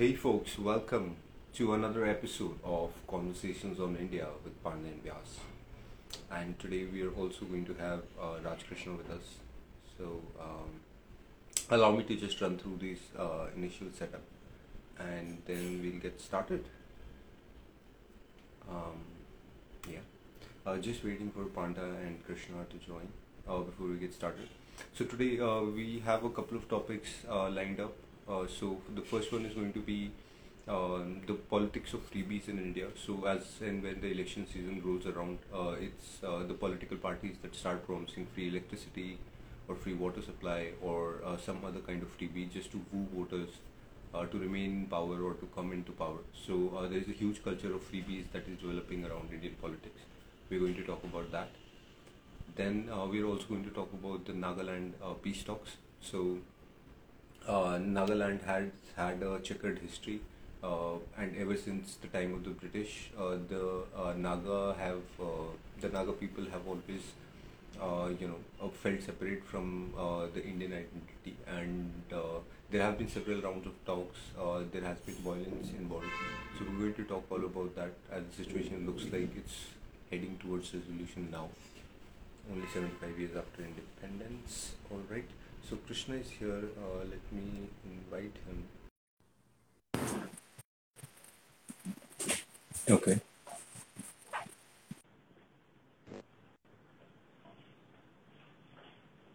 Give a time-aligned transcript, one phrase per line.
[0.00, 1.16] Hey folks, welcome
[1.56, 5.32] to another episode of Conversations on India with Panda and Vyas.
[6.32, 9.34] And today we are also going to have uh, Raj Krishna with us.
[9.98, 10.80] So um,
[11.68, 14.22] allow me to just run through this uh, initial setup
[14.98, 16.64] and then we'll get started.
[18.70, 19.04] Um,
[19.86, 19.98] yeah,
[20.64, 23.06] uh, just waiting for Panda and Krishna to join
[23.46, 24.48] uh, before we get started.
[24.94, 27.92] So today uh, we have a couple of topics uh, lined up.
[28.30, 30.12] Uh, so the first one is going to be
[30.68, 32.86] um, the politics of freebies in India.
[33.04, 37.36] So as and when the election season rolls around, uh, it's uh, the political parties
[37.42, 39.18] that start promising free electricity
[39.66, 43.48] or free water supply or uh, some other kind of freebie just to woo voters
[44.14, 46.18] uh, to remain in power or to come into power.
[46.46, 50.00] So uh, there is a huge culture of freebies that is developing around Indian politics.
[50.48, 51.48] We're going to talk about that.
[52.54, 55.76] Then we're also going to talk about the Nagaland peace talks.
[56.00, 56.38] So
[57.48, 60.20] Nagaland had had a checkered history,
[60.62, 65.48] uh, and ever since the time of the British, uh, the uh, Naga have uh,
[65.80, 67.04] the Naga people have always,
[67.80, 72.38] uh, you know, uh, felt separate from uh, the Indian identity, and uh,
[72.70, 74.18] there have been several rounds of talks.
[74.38, 76.06] Uh, there has been violence involved,
[76.58, 77.92] so we're going to talk all about that.
[78.12, 79.58] As the situation looks like it's
[80.10, 81.48] heading towards resolution now
[82.52, 84.74] only 75 years after independence.
[84.90, 85.28] All right.
[85.68, 86.62] So Krishna is here.
[86.82, 88.68] Uh, let me invite him.
[92.88, 93.20] Okay.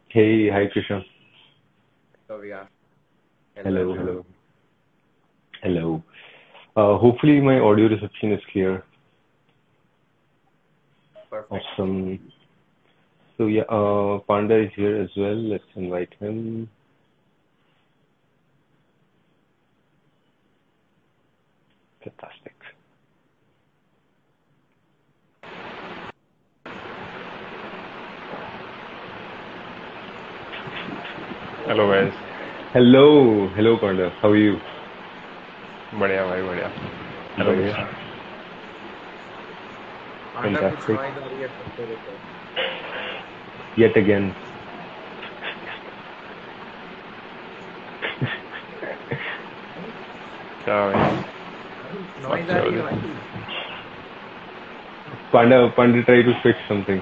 [0.09, 1.03] Hey, hi Krishna.
[2.27, 2.67] So we are.
[3.55, 4.25] Hello, hello,
[5.61, 6.03] hello.
[6.75, 8.83] Uh, hopefully my audio reception is clear.
[11.29, 11.51] Perfect.
[11.51, 12.19] Awesome.
[13.38, 15.36] So yeah, uh, Panda is here as well.
[15.52, 16.68] Let's invite him.
[22.04, 22.54] Fantastic.
[31.68, 32.14] Hello guys
[32.74, 33.04] Hello,
[33.56, 34.10] hello Panda.
[34.22, 34.56] How are you?
[35.94, 36.68] बढ़िया भाई बढ़िया
[37.38, 37.74] hello बढ़िया.
[37.74, 37.84] कृष्णा
[40.42, 41.10] आंटा कुछ Fantastic.
[43.77, 44.33] yet again.
[50.65, 50.95] Sorry.
[55.31, 57.01] Panda, Panda, try to fix something.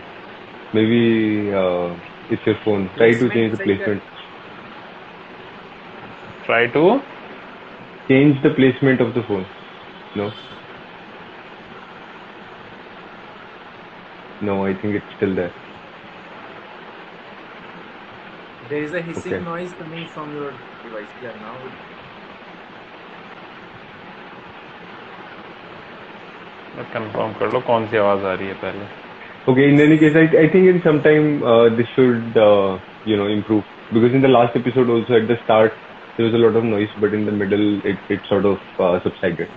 [0.73, 1.95] Maybe uh,
[2.29, 2.89] it's your phone.
[2.97, 4.01] Try to change the placement.
[6.45, 6.99] Try to
[8.09, 9.45] change the placement of the phone.
[10.15, 10.31] No.
[14.41, 15.53] No, I think it's still there.
[18.69, 19.43] There is a hissing Okay.
[19.43, 20.51] noise coming from your
[20.81, 21.55] device yeah now
[26.93, 28.85] confirm कर लो कौन सी आवाज़ आ रही है पहले
[29.51, 32.79] Okay, in any case, I, I think in some time uh, this should, uh,
[33.11, 33.65] you know, improve.
[33.97, 35.73] Because in the last episode also at the start,
[36.17, 38.99] there was a lot of noise, but in the middle, it, it sort of uh,
[39.03, 39.49] subsided.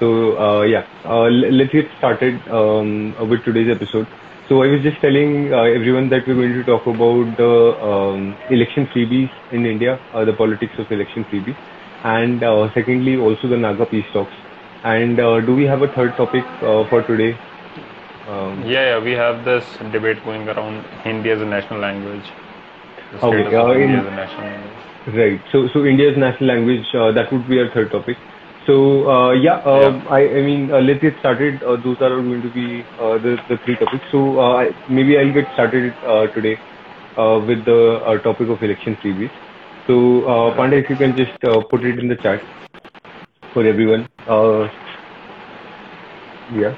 [0.00, 0.10] So,
[0.46, 1.28] uh, yeah, uh,
[1.60, 4.08] let's get started um, with today's episode.
[4.52, 7.52] So, I was just telling uh, everyone that we're going to talk about the
[7.88, 11.56] um, election freebies in India, uh, the politics of election freebies,
[12.04, 14.34] and uh, secondly, also the Naga peace talks.
[14.84, 17.32] And uh, do we have a third topic uh, for today?
[18.28, 22.28] Um, yeah yeah we have this debate going around Hindi as a national language
[23.22, 25.40] Okay, uh, in- as a national language Right.
[25.50, 28.18] So, so India's national language, uh, that would be our third topic.
[28.66, 30.02] So, uh, yeah, uh, Yeah.
[30.10, 31.62] I, I mean, uh, let's get started.
[31.62, 34.06] Uh, those are going to be uh, the, the three topics.
[34.10, 36.60] So, uh, I- maybe I'll get started uh, today
[37.16, 39.32] uh, with the uh, topic of election freebies.
[39.86, 42.46] So, uh, Panda, if you can just uh, put it in the chat
[43.52, 44.08] for everyone.
[44.26, 44.68] Uh,
[46.48, 46.74] yeah.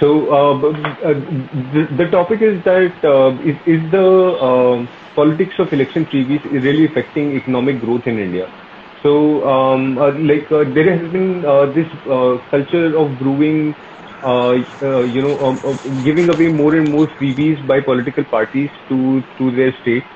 [0.00, 4.06] So uh, uh, the, the topic is that uh, is, is the
[4.48, 8.50] um politics of election freebies is really affecting economic growth in India.
[9.04, 11.88] So um, uh, like uh, there has been uh, this
[12.50, 13.76] culture of brewing,
[14.22, 19.50] you know, um, uh, giving away more and more freebies by political parties to to
[19.54, 20.08] their states,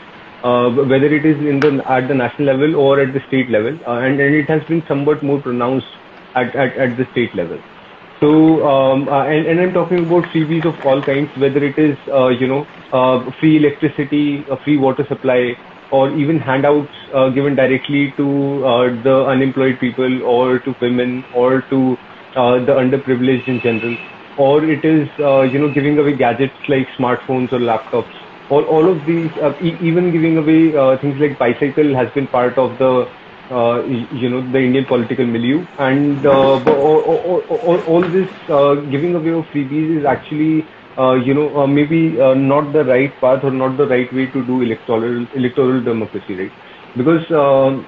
[0.42, 3.78] uh, whether it is in the at the national level or at the state level,
[3.86, 5.92] uh, and and it has been somewhat more pronounced
[6.34, 7.60] at at, at the state level.
[8.20, 11.96] So, um, uh, and, and I'm talking about freebies of all kinds, whether it is,
[12.40, 12.66] you know,
[13.40, 15.54] free electricity, free water supply,
[15.90, 21.62] or even handouts uh, given directly to uh, the unemployed people or to women or
[21.70, 21.96] to
[22.36, 23.96] uh, the underprivileged in general,
[24.36, 28.12] or it is, uh, you know, giving away gadgets like smartphones or laptops.
[28.48, 32.28] All, all of these, uh, e- even giving away uh, things like bicycle has been
[32.28, 33.06] part of the
[33.50, 38.28] you know the Indian political milieu, and all, all, all, all this
[38.90, 40.68] giving away of freebies is actually
[40.98, 44.44] you know uh, maybe uh, not the right path or not the right way to
[44.46, 46.52] do electoral electoral democracy, right?
[46.96, 47.86] Because um,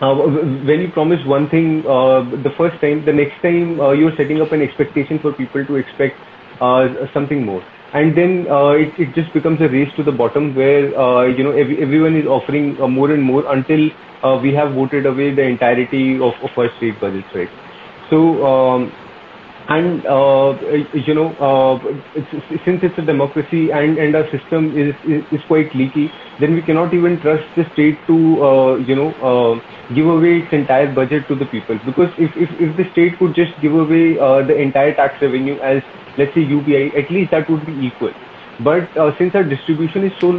[0.00, 4.14] uh, when you promise one thing uh, the first time, the next time uh, you're
[4.16, 6.16] setting up an expectation for people to expect
[6.60, 7.62] uh, something more.
[7.92, 11.42] And then uh, it, it just becomes a race to the bottom where uh, you
[11.42, 13.88] know every, everyone is offering uh, more and more until
[14.22, 17.50] uh, we have voted away the entirety of, of our state budgets, right?
[18.10, 18.92] So um,
[19.68, 20.56] and uh,
[20.94, 21.76] you know uh,
[22.64, 24.94] since it's a democracy and and our system is,
[25.46, 26.10] quite leaky
[26.40, 29.60] then we cannot even trust the state to uh, you know
[29.94, 31.78] give away its entire budget to the people.
[31.84, 34.14] Because if the state could just give away
[34.48, 35.82] the entire tax revenue as
[36.16, 38.12] let's say UBI at least that would be equal.
[38.60, 38.88] But
[39.18, 40.32] since our distribution is so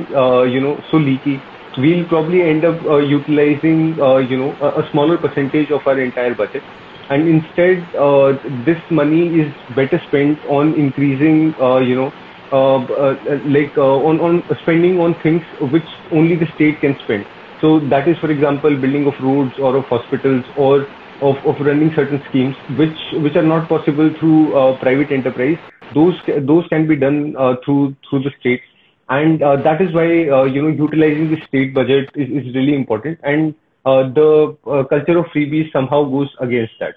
[0.46, 1.40] you know so leaky
[1.78, 3.94] we'll probably end up utilizing
[4.34, 6.64] you know a smaller percentage of our entire budget
[7.10, 8.34] and instead uh,
[8.66, 12.16] this money is better spent on increasing uh, you know
[12.52, 13.16] uh, uh,
[13.46, 17.26] like uh, on on spending on things which only the state can spend.
[17.62, 20.88] So that is for example building of roads or of hospitals or
[21.22, 25.58] of, of running certain schemes which which are not possible through uh, private enterprise.
[25.94, 27.34] Those those can be done
[27.66, 28.62] through through the state.
[29.10, 30.08] And that is why
[30.56, 33.20] you know utilizing the state budget is, is really important.
[33.24, 33.56] And
[33.86, 36.96] the uh, culture of freebies somehow goes against that.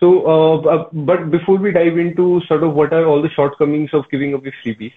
[0.00, 3.90] So uh, uh, but before we dive into sort of what are all the shortcomings
[3.92, 4.92] of giving away freebies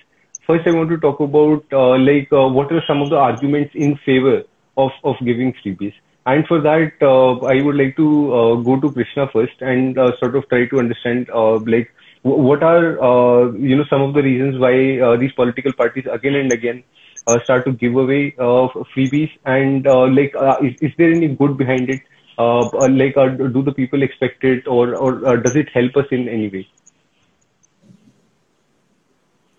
[0.48, 3.72] first i want to talk about uh, like uh, what are some of the arguments
[3.76, 4.44] in favor
[4.78, 5.94] of of giving freebies?
[6.26, 8.08] And for that uh, i would like to
[8.40, 11.90] uh, go to krishna first and uh, sort of try to understand uh, like
[12.22, 14.74] wh- what are uh, you know some of the reasons why
[15.08, 16.84] uh, these political parties again and again
[17.28, 21.28] uh, start to give away uh, freebies and uh, like uh, is, is there any
[21.30, 22.02] good behind it
[22.38, 23.28] uh, uh, like uh,
[23.58, 26.68] do the people expect it or or does it help us in any way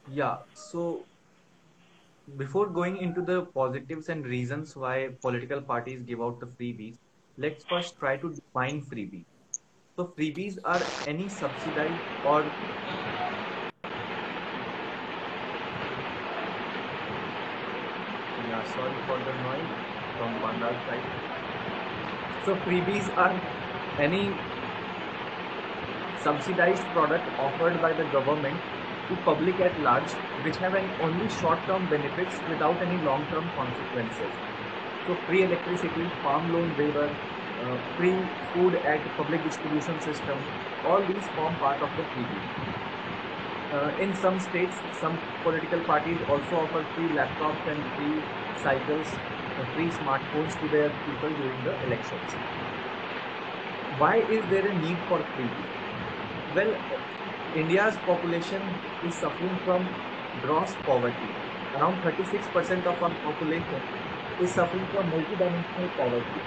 [0.07, 1.07] Yeah, so
[2.37, 6.99] before going into the positives and reasons why political parties give out the freebies,
[7.37, 9.27] let's first try to define freebies.
[9.97, 12.55] So freebies are any subsidized or
[18.37, 19.71] yeah, sorry for the noise
[20.17, 21.07] from Panda's side.
[22.45, 23.35] So freebies are
[23.99, 24.33] any
[26.23, 28.57] subsidized product offered by the government
[29.09, 30.11] to public at large
[30.45, 34.33] which have an only short-term benefits without any long-term consequences.
[35.07, 38.17] So free electricity, farm loan waiver, uh, free
[38.53, 40.39] food at public distribution system,
[40.87, 42.45] all these form part of the freebie.
[43.73, 48.23] Uh, in some states, some political parties also offer free laptops and free
[48.55, 49.21] cycles,
[49.57, 52.39] uh, free smartphones to their people during the elections.
[53.89, 55.69] Why is there a need for freebie?
[56.51, 56.77] Well,
[57.55, 59.97] India's population is suffering from
[60.41, 61.37] gross poverty.
[61.75, 63.85] Around 36% of our population
[64.39, 66.45] is suffering from multidimensional poverty.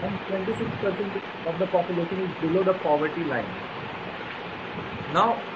[0.00, 3.58] And 26% of the population is below the poverty line.
[5.08, 5.46] Now,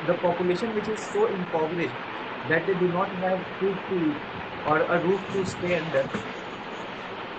[0.00, 1.98] the population which is so impoverished
[2.44, 4.22] that they do not have food to eat
[4.64, 6.08] or a roof to stay under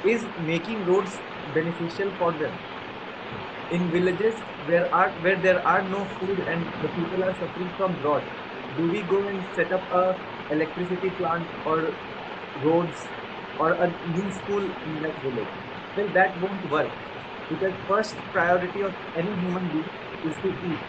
[0.03, 2.59] is making roads beneficial for them.
[3.69, 7.95] In villages where are where there are no food and the people are suffering from
[7.97, 8.29] drought
[8.75, 10.03] do we go and set up a
[10.49, 11.97] electricity plant or
[12.55, 13.09] roads
[13.57, 15.51] or a new school in that village?
[15.95, 16.93] Well that won't work
[17.49, 19.91] because first priority of any human being
[20.21, 20.83] is to eat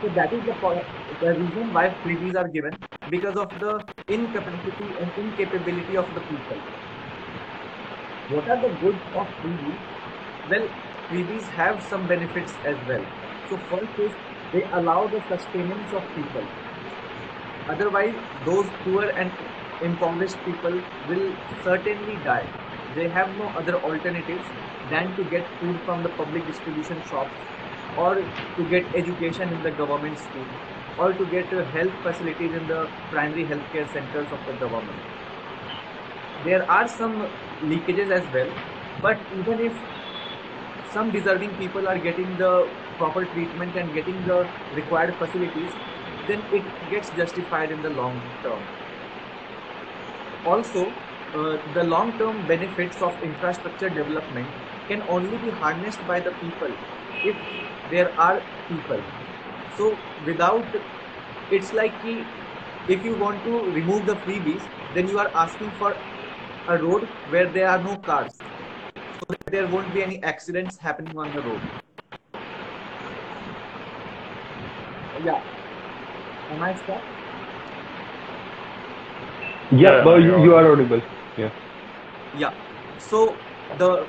[0.00, 0.88] so that is the po-
[1.24, 2.76] the reason why freebies are given
[3.16, 3.74] because of the
[4.18, 6.60] incapacity and incapability of the people
[8.26, 9.82] what are the goods of freebies
[10.44, 10.68] well,
[11.10, 13.06] freebies have some benefits as well.
[13.44, 14.16] So first is
[14.52, 16.48] they allow the sustenance of people.
[17.68, 19.32] Otherwise, those poor and
[19.80, 22.48] impoverished people will certainly die.
[22.88, 24.52] They have no other alternatives
[24.82, 27.38] than to get food from the public distribution shops
[27.94, 30.48] or to get education in the government school
[30.96, 35.02] or to get uh, health facilities in the primary healthcare centers of the government.
[36.36, 38.56] There are some leakages as well,
[38.96, 39.80] but even if
[40.84, 45.76] some deserving people are getting the proper treatment and getting the required facilities,
[46.22, 48.68] then it gets justified in the long term.
[50.44, 51.02] Also,
[51.34, 54.54] uh, the long term benefits of infrastructure development
[54.88, 56.76] can only be harnessed by the people
[57.22, 57.36] if
[57.90, 59.04] there are people.
[59.68, 60.74] So, without
[61.50, 62.28] it's like ki,
[62.86, 66.02] if you want to remove the freebies, then you are asking for
[66.66, 68.42] a road where there are no cars,
[69.18, 71.62] so that there won't be any accidents happening on the road.
[75.22, 75.40] Yeah.
[76.50, 77.04] Am I stuck?
[79.70, 81.02] Yeah, Yeah, but you, you're audible.
[81.36, 81.50] Yeah.
[82.32, 82.50] Yeah.
[82.98, 83.40] So
[83.76, 84.08] the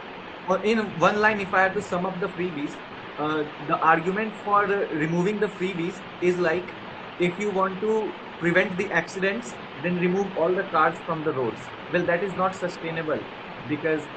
[0.64, 2.78] in one line, if I had to sum up the freebies,
[3.24, 6.78] uh, the argument for uh, removing the freebies is like
[7.20, 11.70] if you want to prevent the accidents, then remove all the cars from the roads.
[11.90, 13.26] Well, that is not sustainable
[13.68, 14.10] because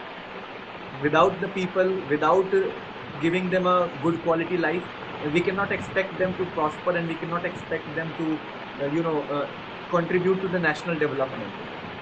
[1.01, 2.71] without the people, without uh,
[3.19, 4.85] giving them a good quality life,
[5.23, 8.43] we cannot expect them to prosper and we cannot expect them to,
[8.81, 9.51] uh, you know, uh,
[9.89, 11.55] contribute to the national development.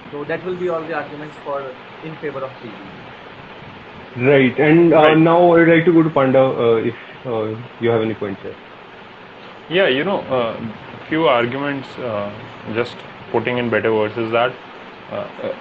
[0.09, 3.02] So that will be all the arguments for in favor of freebies.
[4.17, 4.57] Right.
[4.59, 5.17] And uh, Right.
[5.17, 8.55] now I'd like to go to Panda uh, if uh, you have any points there.
[9.69, 10.57] Yeah, you know, uh,
[11.09, 12.31] few arguments, uh,
[12.73, 12.95] just
[13.31, 14.53] putting in better words, is that
[15.11, 15.55] uh, uh,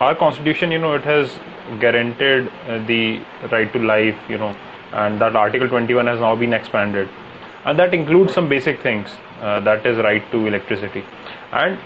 [0.00, 1.32] our constitution, you know, it has
[1.80, 4.54] guaranteed uh, the right to life, you know,
[4.92, 7.08] and that Article 21 has now been expanded,
[7.64, 9.08] and that includes some basic things.
[9.40, 11.04] Uh, that is right to electricity,
[11.52, 11.78] and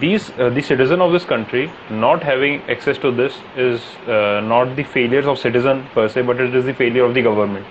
[0.00, 4.76] these uh, the citizen of this country not having access to this is uh, not
[4.76, 7.66] the failures of citizen per se, but it is the failure of the government.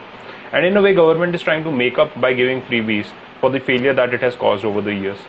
[0.51, 3.07] And in a way government is trying to make up by giving freebies
[3.39, 5.19] for the failure that it has caused over the years.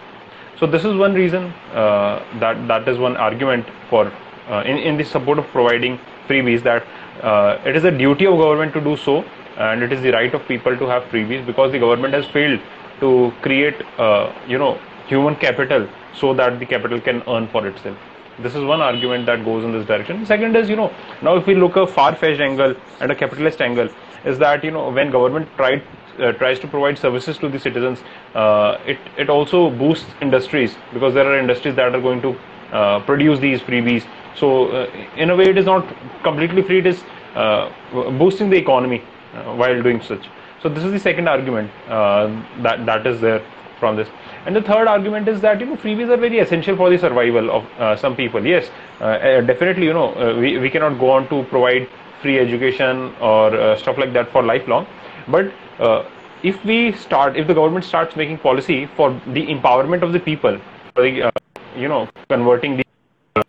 [0.59, 4.11] So this is one reason uh, that that is one argument for
[4.49, 6.87] uh, in, in the support of providing freebies that
[7.23, 9.25] uh, it is a duty of government to do so
[9.59, 12.61] and it is the right of people to have freebies because the government has failed
[13.01, 14.79] to create uh, you know
[15.09, 17.97] human capital so that the capital can earn for itself.
[18.41, 20.25] This is one argument that goes in this direction.
[20.25, 23.89] Second is you know now if we look a far-fetched angle and a capitalist angle
[24.25, 25.83] is that you know when government tried
[26.21, 28.01] uh, tries to provide services to the citizens
[28.35, 32.37] uh, it it also boosts industries because there are industries that are going to
[32.73, 34.07] uh, produce these freebies.
[34.37, 35.87] So uh, in a way it is not
[36.23, 36.79] completely free.
[36.79, 37.03] It is
[37.35, 37.71] uh,
[38.19, 39.03] boosting the economy
[39.35, 40.29] uh, while doing such.
[40.63, 43.43] So this is the second argument that that is there
[43.79, 44.09] from this
[44.47, 47.51] and the third argument is that you know freebies are very essential for the survival
[47.51, 48.45] of uh, some people.
[48.45, 51.89] Yes uh, uh, definitely you know uh, we, we cannot go on to provide
[52.23, 54.87] free education or uh, stuff like that for lifelong.
[55.29, 56.05] But uh,
[56.43, 60.59] if we start if the government starts making policy for the empowerment of the people
[60.97, 61.31] the,
[61.77, 62.85] you know converting the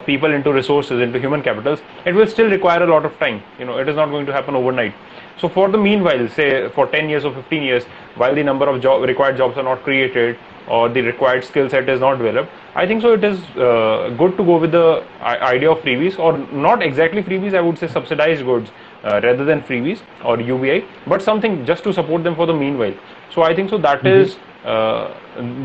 [0.06, 3.42] people into resources into human capitals it will still require a lot of time.
[3.60, 4.94] You know it is not going to happen overnight
[5.42, 7.84] so for the meanwhile say for 10 years or 15 years
[8.16, 11.90] while the number of job required jobs are not created or the required skill set
[11.90, 15.72] is not developed i think so it is uh, good to go with the idea
[15.72, 18.72] of freebies or not exactly freebies i would say subsidized goods
[19.04, 22.96] uh, rather than freebies or ubi but something just to support them for the meanwhile
[23.34, 25.14] so i think so That is uh,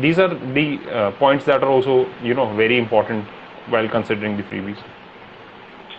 [0.01, 0.29] these are
[0.59, 3.25] the uh, points that are also you know very important
[3.75, 4.83] while considering the freebies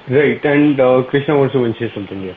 [0.09, 0.45] Right.
[0.45, 2.37] And uh, Krishna also wants to mention something here.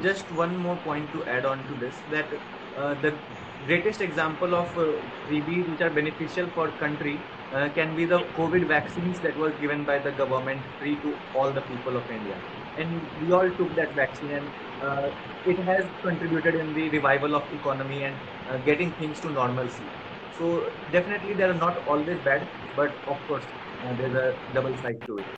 [0.00, 2.30] Just one more point to add on to this that
[2.76, 3.24] uh, the
[3.64, 8.66] greatest example of uh, freebies which are beneficial for country uh, can be the covid
[8.68, 12.42] vaccines that were given by the government free to all the people of india.
[12.76, 15.10] And we all took that vaccine and uh,
[15.44, 19.92] it has contributed in the revival of economy and uh, getting things to normalcy.
[20.30, 23.48] So definitely they are not always bad but of course
[23.84, 25.28] uh, there's a double side to it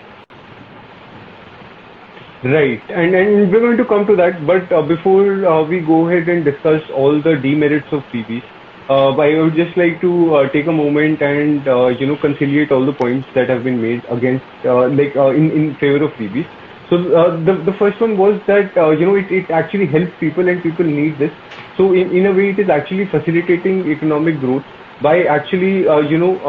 [2.42, 6.08] Right, and and we're going to come to that, but uh, before uh, we go
[6.08, 8.42] ahead and discuss all the demerits of freebies,
[8.88, 12.72] uh, I would just like to uh, take a moment and uh, you know conciliate
[12.72, 16.50] all the points that have been made against, uh, like in favor of freebies.
[16.90, 16.98] So
[17.46, 21.30] the first one was that you know it, actually helps people and people need this.
[21.76, 24.66] So in, a way, it is actually facilitating economic growth
[25.00, 26.42] by actually you know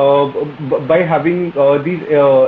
[0.90, 1.54] by having
[1.86, 2.02] these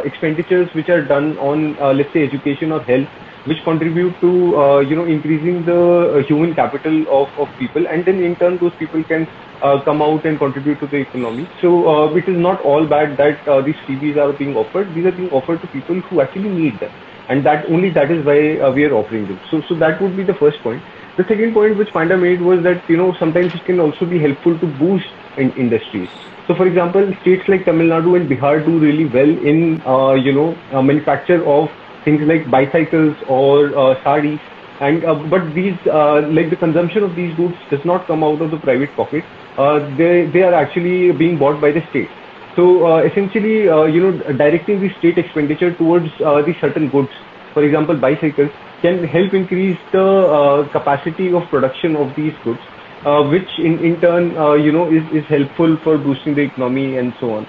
[0.03, 3.07] expenditures which are done on let's say education or health
[3.45, 5.79] which contribute to uh, you know increasing the
[6.19, 7.87] uh, human capital of, of people.
[7.87, 9.27] And then in turn those people can
[9.61, 11.47] uh, come out and contribute to the economy.
[11.61, 14.93] So uh, it is not all bad that uh, these freebies are being offered.
[14.93, 16.91] These are being offered to people who actually need them.
[17.29, 19.39] And that only that is why we are offering them.
[19.49, 20.83] So so that would be the first point.
[21.17, 24.19] The second point which Panda made was that you know sometimes it can also be
[24.19, 26.09] helpful to boost in industries.
[26.47, 30.33] So for example states like Tamil Nadu and Bihar do really well in uh, you
[30.33, 31.69] know uh, manufacture of
[32.05, 34.39] things like bicycles or uh, saris.
[34.79, 38.41] And uh, but these uh, like the consumption of these goods does not come out
[38.41, 39.23] of the private pocket.
[39.57, 42.09] Uh, they they are actually being bought by the state.
[42.55, 47.09] So essentially you know directing the state expenditure towards the certain goods
[47.53, 48.49] for example bicycles
[48.81, 52.61] can help increase the capacity of production of these goods
[53.05, 56.97] uh, which in in turn uh, you know is is helpful for boosting the economy
[56.97, 57.47] and so on.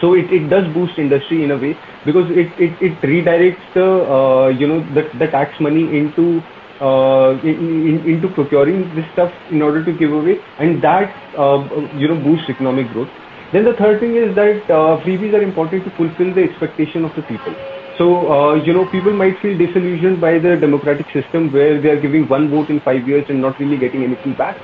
[0.00, 3.88] So it, it does boost industry in a way because it, it, it redirects the
[4.16, 6.40] uh, you know the, the tax money into
[6.80, 11.64] uh, in, in, into procuring this stuff in order to give away, and that uh,
[11.96, 13.08] you know boosts economic growth.
[13.52, 17.14] Then the third thing is that uh, freebies are important to fulfill the expectation of
[17.14, 17.54] the people.
[17.98, 22.00] So, uh, you know, people might feel disillusioned by the democratic system where they are
[22.00, 24.58] giving one vote in five years and not really getting anything back.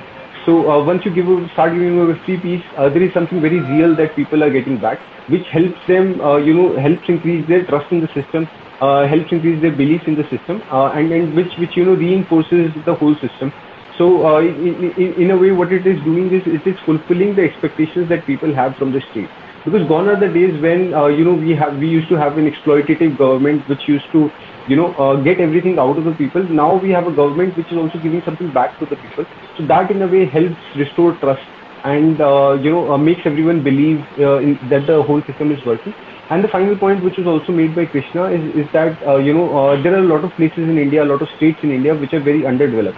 [0.45, 3.59] So, uh, once you give a, start giving away freebies, uh, there is something very
[3.61, 7.65] real that people are getting back, which helps them, uh, you know, helps increase their
[7.65, 8.47] trust in the system,
[8.79, 12.95] helps increase their belief in the system, and, and which, which, you know, reinforces the
[12.95, 13.53] whole system.
[13.97, 17.35] So, uh, in, in, in a way, what it is doing is it is fulfilling
[17.35, 19.29] the expectations that people have from the state
[19.65, 22.37] because gone are the days when uh, you know we have we used to have
[22.37, 24.31] an exploitative government which used to
[24.67, 26.43] you know uh, get everything out of the people.
[26.43, 29.25] Now we have a government which is also giving something back to the people.
[29.57, 31.41] So that in a way helps restore trust
[31.83, 35.63] and uh, you know uh, makes everyone believe uh, in, that the whole system is
[35.65, 35.93] working.
[36.29, 39.33] And the final point which was also made by krishna is, is that uh, you
[39.33, 41.71] know uh, there are a lot of places in india a lot of states in
[41.71, 42.97] india which are very underdeveloped.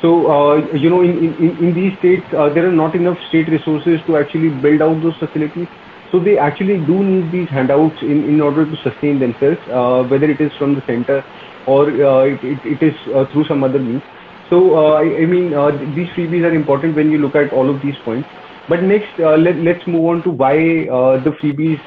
[0.00, 4.16] So, you know, in, in, in these states, there are not enough state resources to
[4.16, 5.66] actually build out those facilities.
[6.10, 10.24] So they actually do need these handouts in, in order to sustain themselves, uh, whether
[10.24, 11.22] it is from the center
[11.66, 14.02] or uh, it, it, it is uh, through some other means.
[14.48, 17.68] So uh, I, I mean, uh, these freebies are important when you look at all
[17.68, 18.26] of these points.
[18.68, 21.80] But next, uh, let, let's move on to why the freebies,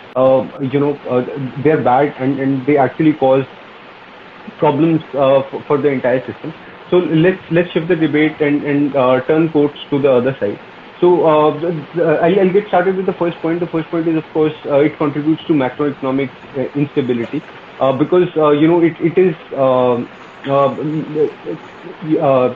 [0.71, 0.97] you know,
[1.63, 3.45] they're bad and, and they actually cause
[4.59, 6.53] problems for, for the entire system.
[6.89, 8.93] So let's let's shift the debate and and
[9.27, 10.59] turn courts to the other side.
[11.01, 13.59] So uh, the, I'll, get started with the first point.
[13.59, 17.41] The first point is, of course, uh, it contributes to macroeconomic uh, instability
[17.79, 19.35] uh, because uh, you know it is.
[19.53, 20.07] um
[20.47, 20.73] uh,
[22.19, 22.49] uh,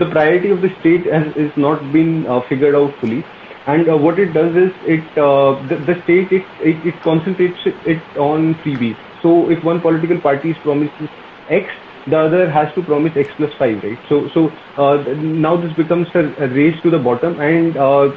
[0.00, 3.22] the, priority of the state has is not been uh, figured out fully,
[3.66, 8.96] and uh, what it does is it uh, the, state it concentrates it on freebies.
[9.20, 11.10] So if one political party is promises
[11.50, 11.70] X,
[12.10, 13.98] the other has to promise X plus 5, right?
[14.08, 18.08] So, so uh, now this becomes a, race to the bottom and uh,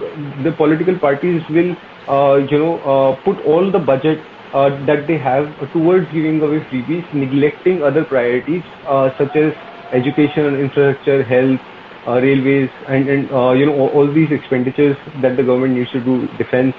[0.44, 1.76] the political parties will,
[2.08, 4.24] uh, you know, uh, put all the budget
[4.54, 9.54] uh, that they have towards giving away freebies, neglecting other priorities uh, such as
[9.94, 11.60] education, and infrastructure, health,
[12.08, 13.24] railways, and, and
[13.60, 16.76] you know all, all these expenditures that the government needs to do, defense.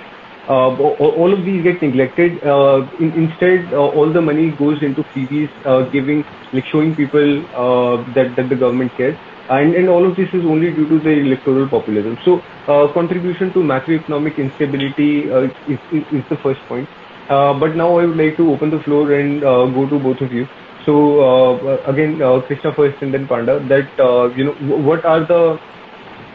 [0.48, 2.42] Uh, all, of these get neglected.
[2.42, 7.46] Uh, in, instead, uh, all the money goes into freebies, uh, giving, like showing people
[7.54, 9.16] uh, that the government cares,
[9.50, 12.18] and and all of this is only due to the electoral populism.
[12.24, 16.88] So, uh, contribution to macroeconomic instability is, the first point.
[17.28, 20.48] But now I would like to open the floor and go to both of you.
[20.84, 23.60] So again, Krishna first and then Panda.
[23.68, 24.54] That you know,
[24.90, 25.60] what are the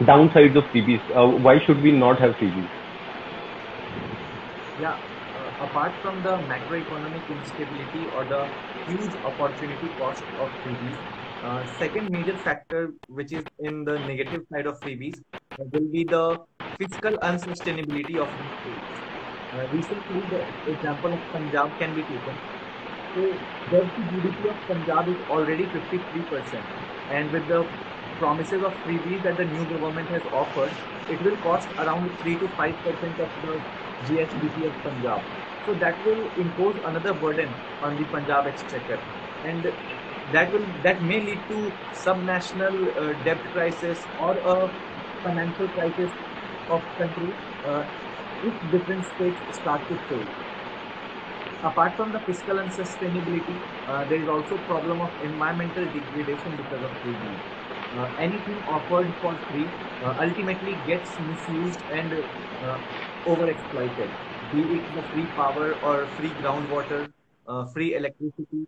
[0.00, 1.04] downsides of freebies?
[1.42, 2.77] Why should we not have freebies?
[4.80, 4.96] Yeah,
[5.34, 8.48] uh, apart from the macroeconomic instability or the
[8.86, 10.96] huge opportunity cost of freebies,
[11.42, 16.04] uh, second major factor which is in the negative side of freebies uh, will be
[16.04, 16.38] the
[16.78, 18.28] fiscal unsustainability of
[18.60, 19.00] states.
[19.52, 22.38] Uh, recently, the example of Punjab can be taken.
[23.16, 23.22] So,
[23.72, 23.80] the
[24.12, 26.62] GDP of Punjab is already 53%,
[27.10, 27.66] and with the
[28.18, 30.70] promises of freebies that the new government has offered,
[31.10, 33.60] it will cost around 3 to 5% of the
[34.02, 35.24] GSDP of Punjab.
[35.64, 39.02] So that will impose another burden on the Punjab exchequer,
[39.42, 39.66] and
[40.32, 44.72] that will that may lead to subnational uh, debt crisis or a
[45.22, 46.12] financial crisis
[46.68, 47.84] of country uh,
[48.40, 50.26] if different states start to fail.
[51.62, 56.92] Apart from the fiscal unsustainability, uh, there is also problem of environmental degradation because of
[57.02, 57.40] freebies.
[57.96, 62.14] Uh, anything offered for free uh, ultimately gets misused and
[62.60, 62.78] uh,
[63.26, 64.14] overexploited.
[64.50, 67.12] Be it the free power or free groundwater,
[67.46, 68.66] uh, free electricity.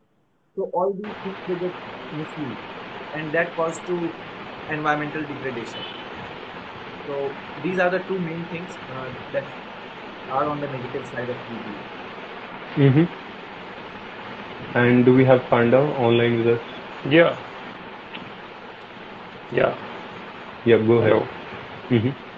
[0.56, 1.74] So all these things they get
[2.10, 2.60] misused,
[3.12, 4.14] and that causes to
[4.68, 5.84] environmental degradation.
[7.06, 9.48] So these are the two main things uh, that
[10.28, 11.80] are on the negative side of freebies.
[12.76, 13.04] Mm-hmm.
[14.74, 16.60] And do we have Panda online with us?
[17.04, 17.38] Yeah.
[19.50, 19.76] Yeah.
[20.64, 21.12] Yeah, go ahead.
[21.12, 21.28] Hello.
[21.90, 22.29] Mm-hmm.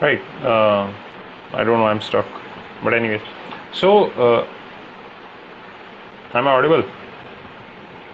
[0.00, 0.20] Right.
[0.42, 0.92] Uh,
[1.52, 1.86] I don't know.
[1.86, 2.26] I'm stuck.
[2.84, 3.22] But anyways,
[3.72, 4.46] so uh,
[6.34, 6.84] am I audible?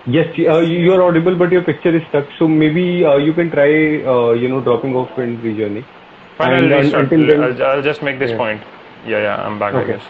[0.07, 2.27] Yes, uh, you are audible, but your picture is stuck.
[2.39, 5.85] So maybe uh, you can try, uh, you know, dropping off and rejoining.
[6.39, 6.73] Fine.
[6.73, 8.37] I'll until then- I'll, I'll just make this Yeah.
[8.37, 8.63] point.
[9.07, 9.37] Yeah, yeah.
[9.47, 9.75] I'm back.
[9.75, 9.93] I Okay.
[9.93, 10.03] guess.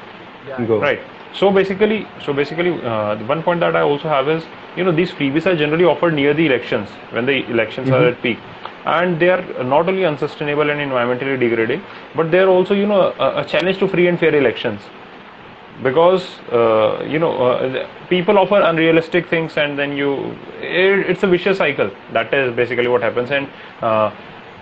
[0.49, 0.81] Yeah, Go.
[0.81, 1.01] Right.
[1.33, 4.45] So basically, so basically, uh, the one point that I also have is,
[4.77, 8.23] you know, these freebies are generally offered near the elections when the elections are at
[8.23, 8.39] peak,
[8.85, 11.83] and they are not only unsustainable and environmentally degrading,
[12.15, 14.81] but they are also, you know, a, a challenge to free and fair elections.
[15.83, 21.27] because uh, you know uh, people offer unrealistic things and then you it, it's a
[21.27, 21.91] vicious cycle.
[22.13, 23.31] That is basically what happens.
[23.31, 23.49] And
[23.83, 24.11] uh,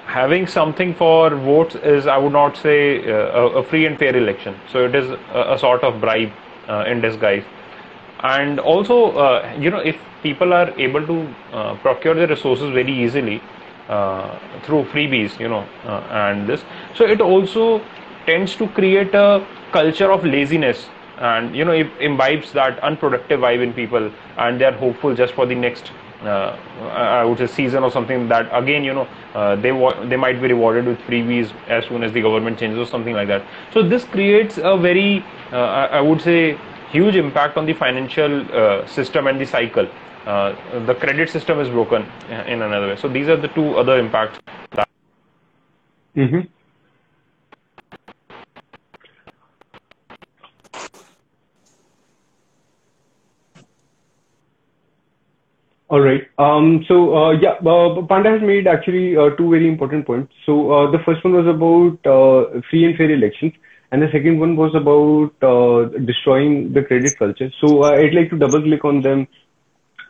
[0.06, 4.16] having something for votes is i would not say uh, a, a, free and fair
[4.16, 4.56] election.
[4.72, 6.32] So it is a, a sort of bribe
[6.68, 7.44] uh, in disguise.
[8.22, 11.35] And also uh, you know if people are able to
[11.82, 13.42] procure the resources very easily
[14.64, 15.62] through freebies you know
[16.11, 16.64] and this.
[16.94, 17.83] So it also
[18.26, 23.62] tends to create a culture of laziness and you know it imbibes that unproductive vibe
[23.62, 25.92] in people and they are hopeful just for the next
[26.24, 26.57] uh,
[26.92, 30.40] I would say season or something that again you know uh, they wa- they might
[30.40, 33.42] be rewarded with freebies as soon as the government changes or something like that.
[33.72, 36.59] So this creates a very uh, I, I, would say
[36.90, 39.88] huge impact on the financial uh, system and the cycle
[40.26, 40.54] uh,
[40.87, 42.02] the credit system is broken
[42.46, 44.38] in another way so these are the two other impacts
[46.16, 46.40] mm-hmm.
[55.92, 56.22] All right.
[56.38, 60.32] Um, so uh, yeah, uh, Panda has made actually uh, two very important points.
[60.46, 63.52] So uh, the first one was about uh, free and fair elections,
[63.90, 67.50] and the second one was about uh, destroying the credit culture.
[67.61, 69.28] So I'd like to double click on them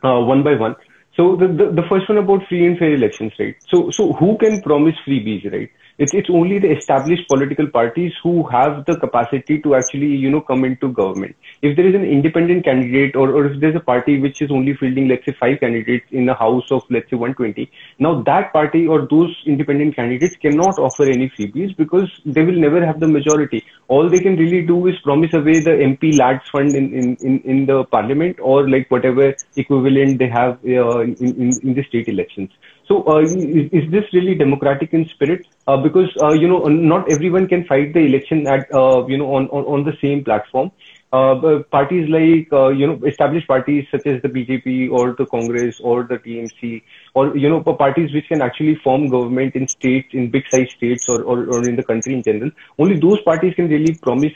[0.03, 0.75] Uh, one by one.
[1.17, 3.55] So the, the the first one about free and fair elections, right?
[3.69, 5.71] So so who can promise freebies, right?
[6.03, 10.41] It's, it's only the established political parties who have the capacity to actually, you know,
[10.41, 11.37] come into government.
[11.63, 14.75] If there is an independent candidate or, or if there's a party which is only
[14.75, 18.85] fielding, let's say, five candidates in a house of, let's say, 120, now that party
[18.85, 23.65] or those independent candidates cannot offer any freebies because they will never have the majority.
[23.87, 27.67] All they can really do is promise away the MPLADS fund in, in, in, in
[27.67, 32.51] the parliament or like whatever equivalent they have uh, in, in, in the state elections.
[32.89, 35.47] So uh, is, is, this really democratic in spirit?
[35.69, 39.35] Uh, because uh, you know not everyone can fight the election at uh, you know
[39.35, 40.73] on, on, on the same platform.
[41.13, 45.79] Uh, parties like uh, you know established parties such as the BJP or the Congress
[45.81, 46.83] or the TMC
[47.15, 51.09] or you know parties which can actually form government in states in big size states
[51.09, 52.51] or, or, or in the country in general.
[52.79, 54.33] Only those parties can really promise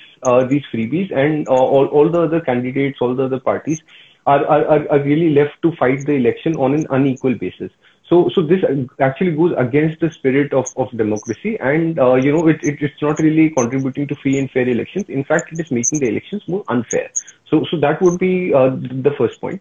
[0.48, 3.80] these freebies, and all all the other candidates, all the other parties
[4.26, 7.70] are, are, are really left to fight the election on an unequal basis.
[8.08, 8.60] So, so this
[9.00, 13.02] actually goes against the spirit of, of democracy, and uh, you know, it, it, it's
[13.02, 15.06] not really contributing to free and fair elections.
[15.08, 17.10] In fact, it is making the elections more unfair.
[17.50, 19.60] So, so that would be uh, the first point.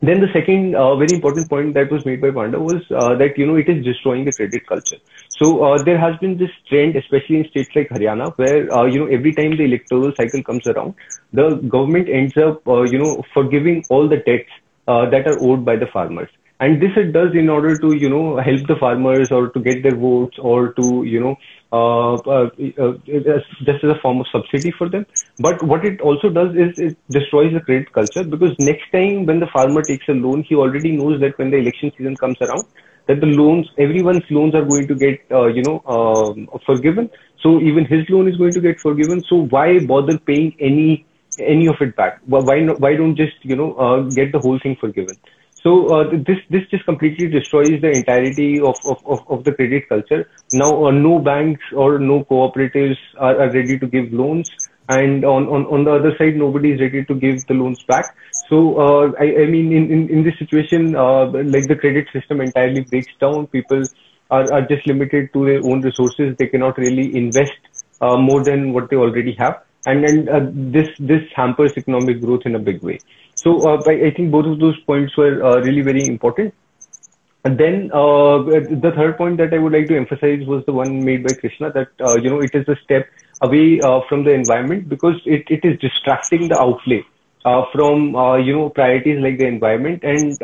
[0.00, 3.36] Then the second uh, very important point that was made by Panda was uh, that
[3.36, 4.98] you know it is destroying the credit culture.
[5.30, 9.00] So uh, there has been this trend, especially in states like Haryana, where uh, you
[9.00, 10.94] know every time the electoral cycle comes around,
[11.32, 14.52] the government ends up you know forgiving all the debts
[14.86, 16.28] that are owed by the farmers
[16.60, 19.82] and this it does in order to you know help the farmers or to get
[19.82, 21.36] their votes or to you know
[21.72, 22.48] uh, uh,
[22.84, 22.92] uh,
[23.64, 25.04] just as a form of subsidy for them.
[25.38, 29.40] But what it also does is it destroys the credit culture because next time when
[29.40, 32.64] the farmer takes a loan he already knows that when the election season comes around
[33.08, 37.10] that the loans everyone's loans are going to get uh, you know um, forgiven.
[37.42, 39.22] So even his loan is going to get forgiven.
[39.28, 41.04] So why bother paying any
[41.38, 42.20] any of it back?
[42.24, 45.16] Why why don't just you know uh, get the whole thing forgiven
[45.66, 49.88] so uh, this this just completely destroys the entirety of, of, of, of the credit
[49.88, 50.30] culture.
[50.52, 54.48] Now uh, no banks or no cooperatives are, are ready to give loans,
[54.88, 58.14] and on, on, on the other side nobody is ready to give the loans back.
[58.48, 62.40] So uh, I, I mean in, in, in this situation uh, like the credit system
[62.40, 63.48] entirely breaks down.
[63.48, 63.82] People
[64.30, 66.36] are, are just limited to their own resources.
[66.38, 67.58] They cannot really invest
[68.00, 70.40] uh, more than what they already have, and and uh,
[70.76, 72.98] this this hampers economic growth in a big way.
[73.34, 76.54] So uh, I think both of those points were uh, really very important.
[77.44, 78.42] And then uh,
[78.84, 81.70] the third point that I would like to emphasize was the one made by Krishna
[81.72, 83.08] that uh, you know it is a step
[83.40, 87.04] away uh, from the environment because it, it is distracting the outlay
[87.44, 90.40] uh, from you know priorities like the environment and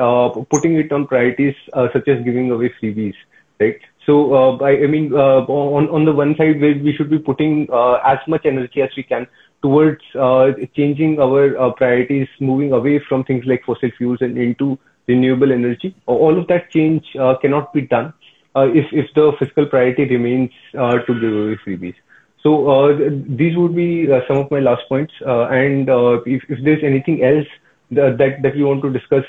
[0.49, 1.57] putting it on priorities
[1.93, 3.17] such as giving away freebies,
[3.59, 3.81] right?
[4.07, 7.69] So uh, I, I, mean uh, on on the one side we should be putting
[7.73, 9.27] uh, as much energy as we can
[9.63, 14.77] towards uh, changing our uh, priorities, moving away from things like fossil fuels and into
[15.07, 15.95] renewable energy.
[16.07, 18.13] All of that change uh, cannot be done
[18.57, 21.95] if if the fiscal priority remains to give away freebies.
[22.43, 22.93] So
[23.39, 25.15] these would be some of my last points.
[25.25, 25.89] and
[26.27, 27.47] if, if there's anything else
[27.93, 29.25] that that you want to discuss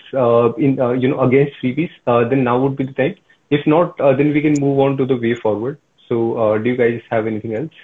[0.58, 1.94] in you know against freebies,
[2.32, 3.16] then now would be the time.
[3.56, 5.80] If not, then we can move on to the way forward.
[6.10, 7.76] So, do you guys have anything else?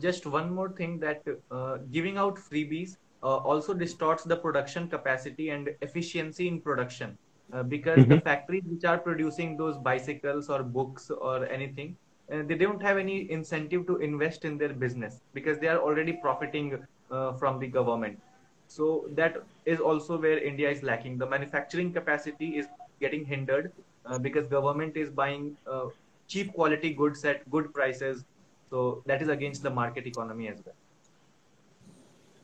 [0.00, 5.50] just one more thing that uh, giving out freebies uh, also distorts the production capacity
[5.50, 7.16] and efficiency in production
[7.52, 8.14] uh, because mm-hmm.
[8.14, 11.96] the factories which are producing those bicycles or books or anything
[12.32, 16.12] uh, they don't have any incentive to invest in their business because they are already
[16.12, 18.18] profiting uh, from the government.
[18.66, 21.18] So that is also where India is lacking.
[21.18, 22.66] The manufacturing capacity is
[22.98, 23.72] getting hindered
[24.06, 25.86] uh, because government is buying uh,
[26.28, 28.24] cheap quality goods at good prices.
[28.70, 30.74] So that is against the market economy as well.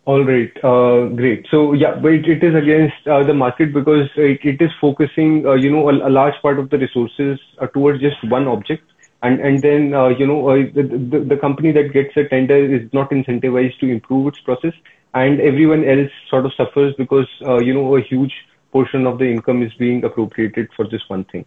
[0.07, 0.53] All right.
[0.65, 1.47] Uh, great.
[1.51, 5.47] So yeah, but it, it is against uh, the market because it, it is focusing,
[5.47, 7.39] uh, you know, a, a, large part of the resources
[7.75, 8.83] towards just one object.
[9.23, 13.11] And, and then, you know, the, the, the company that gets a tender is not
[13.11, 14.73] incentivized to improve its process
[15.13, 17.27] and everyone else sort of suffers because,
[17.61, 18.33] you know, a huge
[18.73, 21.45] portion of the income is being appropriated for this one thing.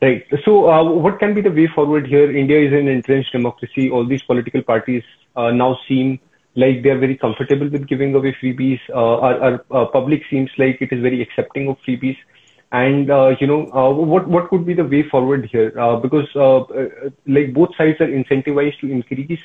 [0.00, 0.24] Right.
[0.44, 2.36] So, uh, what can be the way forward here?
[2.36, 3.88] India is an entrenched democracy.
[3.88, 5.04] All these political parties
[5.36, 6.18] uh, now seem
[6.56, 8.80] like they are very comfortable with giving away freebies.
[8.90, 12.16] Uh, our, our uh, public seems like it is very accepting of freebies.
[12.72, 15.78] And uh, you know uh, what what could be the way forward here?
[15.78, 16.60] Uh, because uh,
[17.26, 19.40] like both sides are incentivized to increase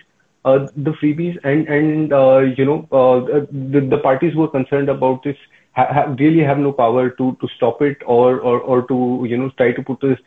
[0.46, 2.88] the freebies, and and you know
[3.52, 5.36] the, the parties who are concerned about this
[6.20, 10.00] really have no power to to stop it or to you know try to put
[10.02, 10.20] this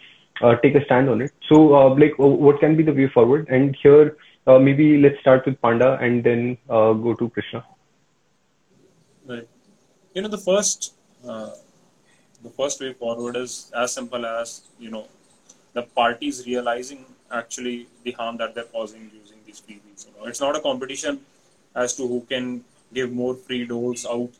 [0.63, 1.33] take a stand on it.
[1.49, 1.63] So
[2.03, 3.49] like what can be the way forward?
[3.49, 7.65] And here uh, maybe let's start with Panda and then uh, go to Krishna.
[9.27, 9.49] Right.
[10.15, 10.95] You know, the first,
[11.27, 11.51] uh,
[12.43, 15.07] the first way forward is as simple as you know,
[15.75, 20.07] the parties realizing actually the harm that they're causing using these freebies.
[20.07, 21.21] You know, it's not a competition
[21.75, 24.39] as to who can give more free doles out uh,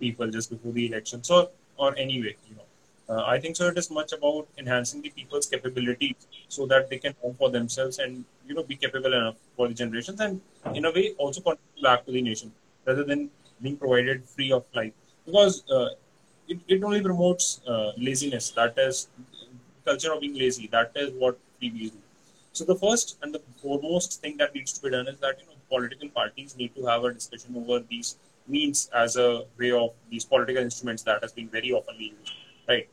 [0.00, 1.22] people just before the election.
[1.24, 2.66] So, or anyway, you know,
[3.08, 3.68] uh, I think so.
[3.68, 6.16] It is much about enhancing the people's capability
[6.48, 9.74] so that they can earn for themselves and you know be capable enough for the
[9.74, 10.40] generations and
[10.74, 12.52] in a way also contribute back to the nation
[12.86, 13.30] rather than
[13.62, 14.92] being provided free of life
[15.24, 15.88] because uh,
[16.48, 18.50] it, it only promotes uh, laziness.
[18.50, 19.08] That is
[19.84, 20.66] culture of being lazy.
[20.68, 21.98] That is what freebies do.
[22.52, 25.46] So the first and the foremost thing that needs to be done is that you
[25.46, 28.16] know political parties need to have a discussion over these
[28.48, 32.32] means as a way of these political instruments that has been very often used,
[32.68, 32.88] right?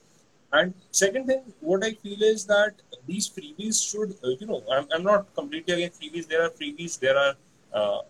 [0.51, 2.73] And second thing, what I feel is that
[3.07, 6.27] these freebies should, uh, you know, I'm, I'm not completely against freebies.
[6.27, 7.33] There are freebies, there are
[7.73, 8.01] uh,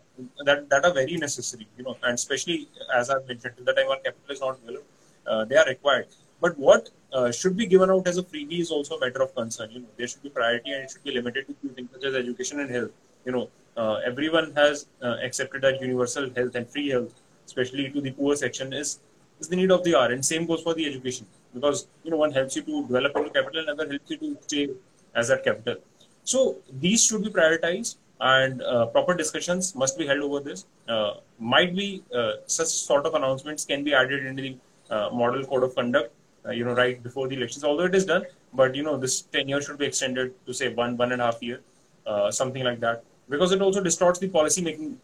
[0.45, 3.87] that that are very necessary, you know, and especially as I've mentioned, till the time
[3.89, 4.87] our capital is not developed,
[5.25, 6.07] uh, they are required.
[6.41, 9.33] But what uh, should be given out as a freebie is also a matter of
[9.33, 9.71] concern.
[9.71, 12.15] You know, there should be priority and it should be limited to things such as
[12.15, 12.91] education and health.
[13.25, 17.13] You know, uh, everyone has uh, accepted that universal health and free health,
[17.53, 18.99] especially to the poor section, is
[19.39, 20.11] is the need of the hour.
[20.11, 23.29] And same goes for the education because you know one helps you to develop into
[23.29, 24.69] capital, and another helps you to stay
[25.15, 25.77] as that capital.
[26.23, 30.65] So these should be prioritized, and uh, proper discussions must be held over this.
[30.87, 34.57] Uh, might be uh, such sort of announcements can be added into the
[34.89, 36.13] uh, model code of conduct.
[36.45, 39.21] Uh, you know, right before the elections, although it is done, but you know, this
[39.35, 41.61] tenure should be extended to say one, one and a half year,
[42.05, 44.99] uh, something like that, because it also distorts the policy making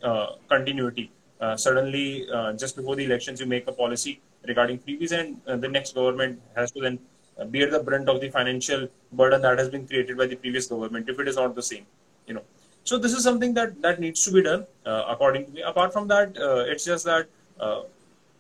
[0.50, 1.10] continuity.
[1.56, 5.95] Suddenly, just before the elections, you make a policy regarding freebies, and uh, the next
[5.95, 6.99] government has to then
[7.39, 10.67] uh, bear the brunt of the financial burden that has been created by the previous
[10.67, 11.86] government if it is not the same.
[12.28, 12.43] You know,
[12.84, 15.62] so this is something that that needs to be done uh, according to me.
[15.62, 16.34] Apart from that,
[16.71, 17.28] it's just that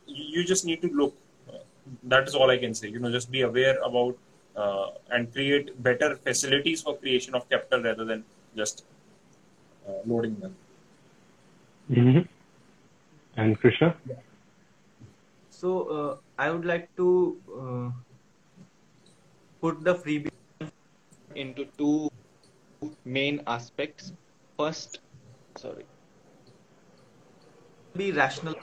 [0.05, 1.15] you just need to look.
[2.11, 2.89] that is all I can say.
[2.95, 4.17] You know, just be aware about
[4.55, 8.23] uh, and create better facilities for creation of capital rather than
[8.55, 8.83] just
[9.87, 10.55] uh, loading them.
[11.91, 12.21] Mm-hmm.
[13.37, 13.95] And Krishna?
[15.49, 17.89] So uh, I would like to uh,
[19.61, 20.29] put the freebie
[21.35, 22.09] into two
[23.05, 24.13] main aspects.
[24.57, 24.99] First,
[25.57, 25.85] sorry,
[27.95, 28.55] be rational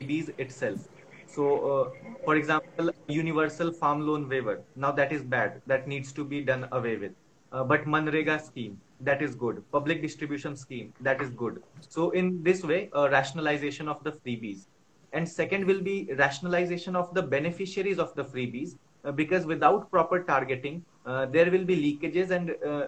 [0.00, 0.80] freebies itself.
[1.26, 1.90] So, uh,
[2.24, 4.64] for example, universal farm loan waiver.
[4.76, 5.60] Now that is bad.
[5.66, 7.12] That needs to be done away with.
[7.52, 9.62] Uh, but MNREGA scheme, that is good.
[9.70, 11.62] Public distribution scheme, that is good.
[11.80, 14.66] So in this way, a rationalization of the freebies
[15.12, 20.22] and second will be rationalization of the beneficiaries of the freebies uh, because without proper
[20.22, 22.86] targeting uh, there will be leakages and uh,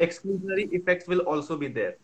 [0.00, 1.94] exclusionary effects will also be there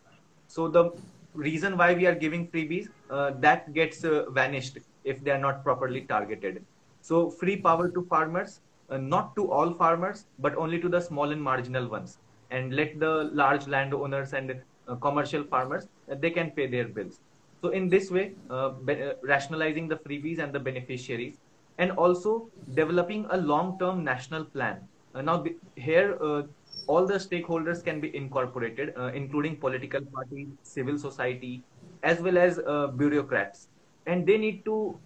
[0.46, 0.90] so the
[1.34, 5.64] reason why we are giving freebies uh, that gets uh, vanished if they are not
[5.64, 6.64] properly targeted
[7.00, 11.30] so free power to farmers uh, not to all farmers but only to the small
[11.30, 12.18] and marginal ones
[12.50, 14.60] and let the large landowners and
[15.00, 17.20] commercial farmers they can pay their bills.
[17.60, 21.36] So in this way, uh, uh, rationalizing the freebies and the beneficiaries,
[21.78, 24.80] and also developing a long-term national plan.
[25.14, 25.44] Uh, now
[25.76, 26.42] here, uh,
[26.86, 31.62] all the stakeholders can be incorporated, uh, including political parties, civil society,
[32.02, 33.68] as well as uh, bureaucrats,
[34.06, 34.98] and they need to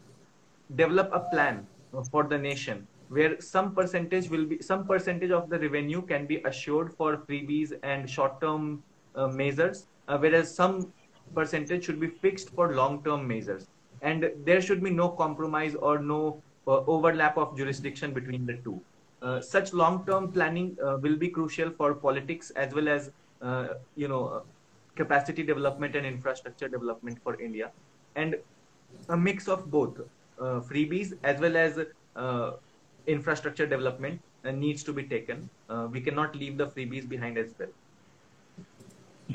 [0.76, 1.66] develop a plan
[2.10, 6.36] for the nation where some percentage will be some percentage of the revenue can be
[6.50, 8.82] assured for freebies and short-term
[9.40, 10.76] measures, whereas some
[11.34, 13.66] percentage should be fixed for long-term measures,
[14.00, 16.22] and there should be no compromise or no
[16.66, 18.80] uh, overlap of jurisdiction between the two.
[19.22, 24.08] Uh, such long-term planning uh, will be crucial for politics as well as uh, you
[24.08, 24.40] know uh,
[24.96, 27.70] capacity development and infrastructure development for India,
[28.16, 28.36] and
[29.08, 31.78] a mix of both uh, freebies as well as
[33.06, 34.20] infrastructure development
[34.52, 35.48] needs to be taken.
[35.90, 37.68] we cannot leave the freebies behind as well.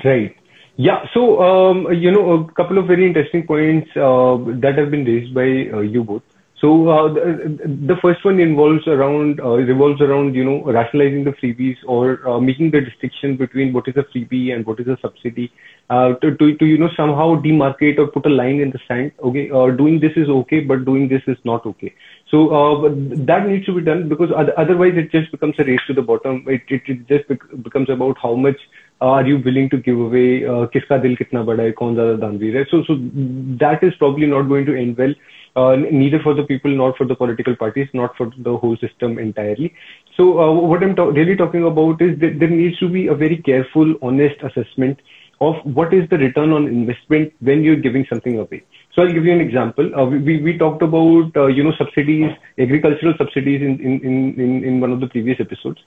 [0.03, 0.35] Right.
[0.77, 1.05] Yeah.
[1.13, 5.33] So, um, you know, a couple of very interesting points uh, that have been raised
[5.33, 6.21] by uh, you both.
[6.62, 11.32] So, uh, the, the, first one involves around uh, revolves around you know rationalizing the
[11.32, 14.96] freebies or uh, making the distinction between what is a freebie and what is a
[15.02, 15.50] subsidy.
[15.90, 19.10] Uh, to, to, to you know somehow demarcate or put a line in the sand.
[19.24, 21.92] Okay, doing this is okay, but doing this is not okay.
[22.30, 22.94] So
[23.26, 26.44] that needs to be done because otherwise it just becomes a race to the bottom.
[26.46, 27.26] It it, it just
[27.64, 28.60] becomes about how much
[29.00, 32.56] are you willing to give away uh, किसका दिल कितना बड़ा है कौन ज्यादा दानवीर
[32.56, 32.94] है so so
[33.62, 35.14] that is probably not going to end well
[35.57, 39.19] uh, neither for the people nor for the political parties not for the whole system
[39.27, 39.73] entirely
[40.15, 43.15] so uh, what i'm ta- really talking about is that there needs to be a
[43.25, 45.07] very careful honest assessment
[45.39, 48.63] of what is the return on investment when you're giving something away
[48.97, 49.93] so I'll give you an example.
[49.93, 54.79] Uh, we, we talked about, uh, you know, subsidies, agricultural subsidies in, in, in, in
[54.81, 55.79] one of the previous episodes.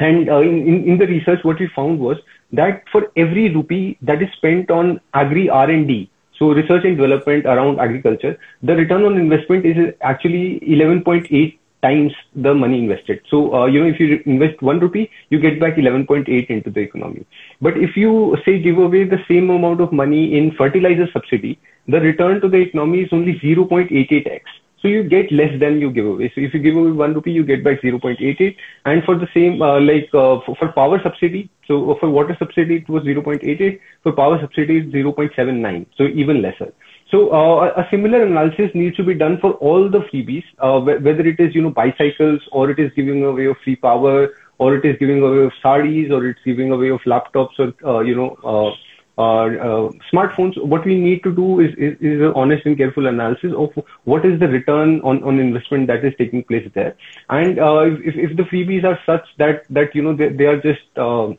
[0.00, 2.16] And uh, in, in the research, what we found was
[2.52, 7.80] that for every rupee that is spent on agri R&D, so research and development around
[7.80, 13.20] agriculture, the return on investment is actually 11.8 times the money invested.
[13.30, 16.80] So, uh, you know, if you invest one rupee, you get back 11.8 into the
[16.80, 17.26] economy.
[17.60, 22.00] But if you say give away the same amount of money in fertilizer subsidy, the
[22.00, 24.40] return to the economy is only 0.88x.
[24.82, 26.30] So you get less than you give away.
[26.34, 28.56] So if you give away one rupee, you get back 0.88.
[28.84, 32.76] And for the same, uh, like uh, for, for, power subsidy, so for water subsidy
[32.76, 33.80] it was 0.88.
[34.02, 35.86] For power subsidy it's 0.79.
[35.96, 36.72] So even lesser.
[37.10, 41.26] So uh, a similar analysis needs to be done for all the freebies, uh, whether
[41.26, 44.84] it is you know bicycles or it is giving away of free power or it
[44.84, 48.36] is giving away of saris or it's giving away of laptops or uh, you know
[48.44, 48.74] uh,
[49.16, 53.70] smartphones, what we need to do is, is, an honest and careful analysis of
[54.04, 56.94] what is the return on, on investment that is taking place there.
[57.30, 60.82] And uh, if, if the freebies are such that, that you know, they, are just
[60.96, 61.32] uh,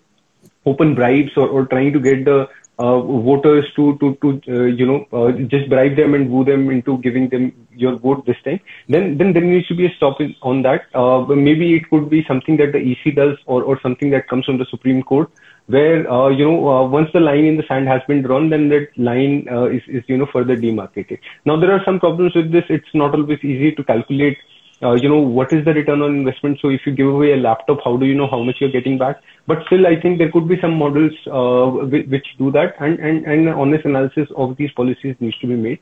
[0.65, 2.47] open bribes or, trying to get the
[2.79, 6.69] uh, voters to to to uh, you know uh, just bribe them and woo them
[6.69, 10.19] into giving them your vote this time then then there needs to be a stop
[10.43, 14.11] on that uh, maybe it could be something that the EC does or or something
[14.11, 15.27] that comes from the Supreme Court
[15.67, 18.69] where uh, you know uh, once the line in the sand has been drawn, then
[18.69, 21.19] that line uh, is is you know further demarcated.
[21.45, 22.63] Now there are some problems with this.
[22.69, 24.37] It's not always easy to calculate.
[24.81, 26.59] Uh, you know what is the return on investment?
[26.61, 28.97] So if you give away a laptop, how do you know how much you're getting
[28.97, 29.21] back?
[29.47, 33.25] But still, I think there could be some models uh, which do that, and and
[33.25, 35.79] and honest analysis of these policies needs to be made.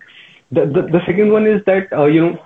[0.52, 2.40] The the, the second one is that uh, you know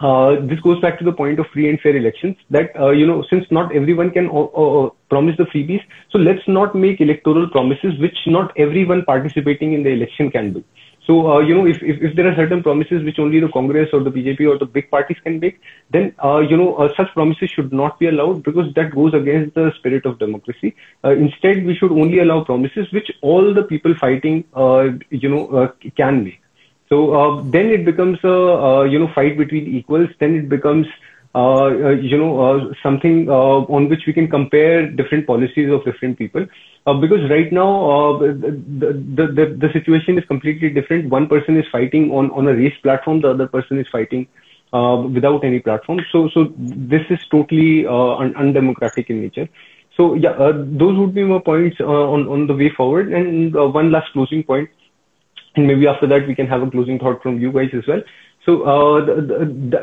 [0.00, 3.24] this goes back to the point of free and fair elections that uh, you know
[3.30, 7.98] since not everyone can uh, uh, promise the freebies so let's not make electoral promises
[7.98, 10.64] which not everyone participating in the election can do.
[11.06, 13.90] So uh, you know if, if, if there are certain promises which only the congress
[13.92, 17.50] or the bjp or the big parties can make then uh, you know such promises
[17.50, 20.74] should not be allowed because that goes against the spirit of democracy.
[21.04, 24.44] Instead we should only allow promises which all the people fighting
[25.10, 26.40] you know can make
[26.94, 30.08] so uh, then it becomes a you know fight between equals.
[30.20, 30.86] Then it becomes
[31.34, 35.84] uh, uh you know uh, something uh, on which we can compare different policies of
[35.84, 36.46] different people.
[36.86, 38.30] Uh, because right now the,
[39.18, 41.10] the, the the situation is completely different.
[41.10, 43.22] One person is fighting on on a race platform.
[43.22, 44.28] The other person is fighting
[45.18, 46.00] without any platform.
[46.12, 49.48] So so this is totally un- undemocratic in nature.
[49.96, 50.52] So yeah,
[50.84, 53.12] those would be my points on on the way forward.
[53.12, 54.68] And one last closing point
[55.56, 58.02] and maybe after that we can have a closing thought from you guys as well.
[58.44, 59.06] So uh,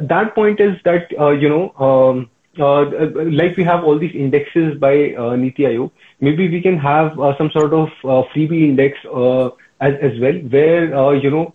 [0.07, 2.29] that point is that uh, you know, um,
[2.59, 2.85] uh,
[3.31, 4.93] like we have all these indexes by
[5.37, 7.89] Niti Aayog, maybe we can have some sort of
[8.33, 8.97] freebie index
[9.79, 11.45] as as well, where you know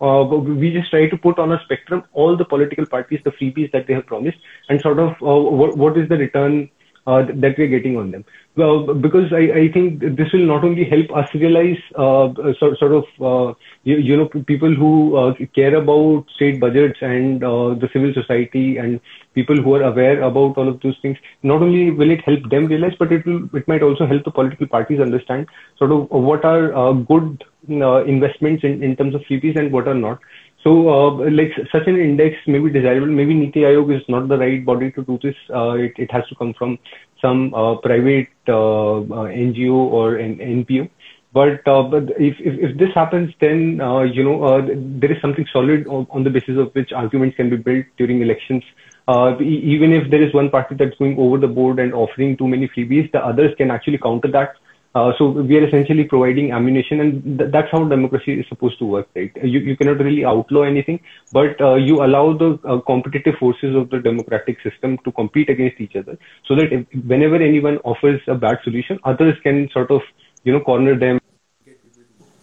[0.59, 3.87] we just try to put on a spectrum all the political parties, the freebies that
[3.87, 4.37] they have promised,
[4.69, 6.69] and sort of what what is the return
[7.07, 8.25] that we're getting on them.
[8.55, 13.03] Well, because I, think this will not only help us realize uh, sort, sort of
[13.21, 13.53] uh,
[13.83, 18.99] you, know people who uh, care about state budgets and uh, the civil society and
[19.35, 21.17] people who are aware about all of those things.
[21.43, 24.31] Not only will it help them realize, but it will it might also help the
[24.31, 25.47] political parties understand
[25.77, 29.93] sort of what are uh, good investments in, in terms of freebies and what are
[29.93, 30.19] not.
[30.67, 33.07] So, uh, like such an index may be desirable.
[33.07, 35.35] Maybe Niti Aayog is not the right body to do this.
[35.49, 36.77] Uh, it, has to come from
[37.21, 40.89] some uh, private NGO or NPO.
[41.31, 43.79] But, but if, this happens, then
[44.13, 44.61] you know
[44.99, 48.63] there is something solid on, the basis of which arguments can be built during elections.
[49.07, 52.67] Even if there is one party that's going over the board and offering too many
[52.67, 54.55] freebies, the others can actually counter that.
[54.97, 58.85] Uh, so we are essentially providing ammunition, and th- that's how democracy is supposed to
[58.85, 59.31] work, right?
[59.43, 60.99] You, you cannot really outlaw anything,
[61.31, 65.79] but uh, you allow the uh, competitive forces of the democratic system to compete against
[65.81, 66.17] each other,
[66.47, 70.01] so that if, whenever anyone offers a bad solution, others can sort of
[70.43, 71.19] you know corner them
[71.65, 72.33] get people to vote.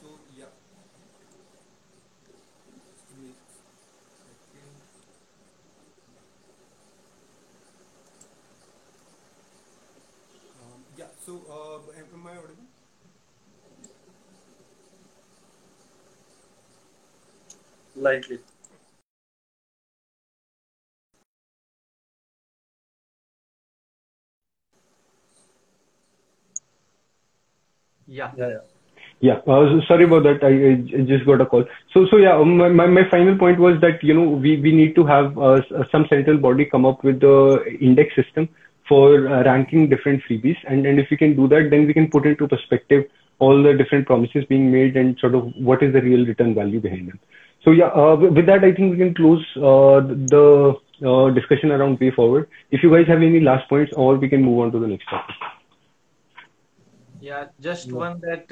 [0.00, 0.46] So yeah.
[2.86, 4.82] Just give me a second.
[10.60, 11.08] Um, yeah.
[11.24, 12.66] So uh, am, am I audible?
[18.10, 18.38] Lightly.
[28.06, 28.32] Yeah.
[28.36, 28.64] Yeah, yeah.
[29.22, 30.42] Yeah, uh, so sorry about that.
[30.42, 30.48] I,
[30.98, 31.64] I just got a call.
[31.92, 34.72] So, so yeah, um, my, my, my final point was that, you know, we, we
[34.72, 38.48] need to have uh, uh, some central body come up with the index system
[38.88, 40.56] for uh, ranking different freebies.
[40.66, 43.04] And, and if we can do that, then we can put into perspective
[43.40, 46.80] all the different promises being made and sort of what is the real return value
[46.80, 47.20] behind them.
[47.64, 52.00] So yeah, uh, with that, I think we can close uh, the uh, discussion around
[52.00, 52.48] way forward.
[52.70, 55.04] If you guys have any last points or we can move on to the next
[55.08, 55.34] topic.
[57.20, 58.46] Yeah, just one that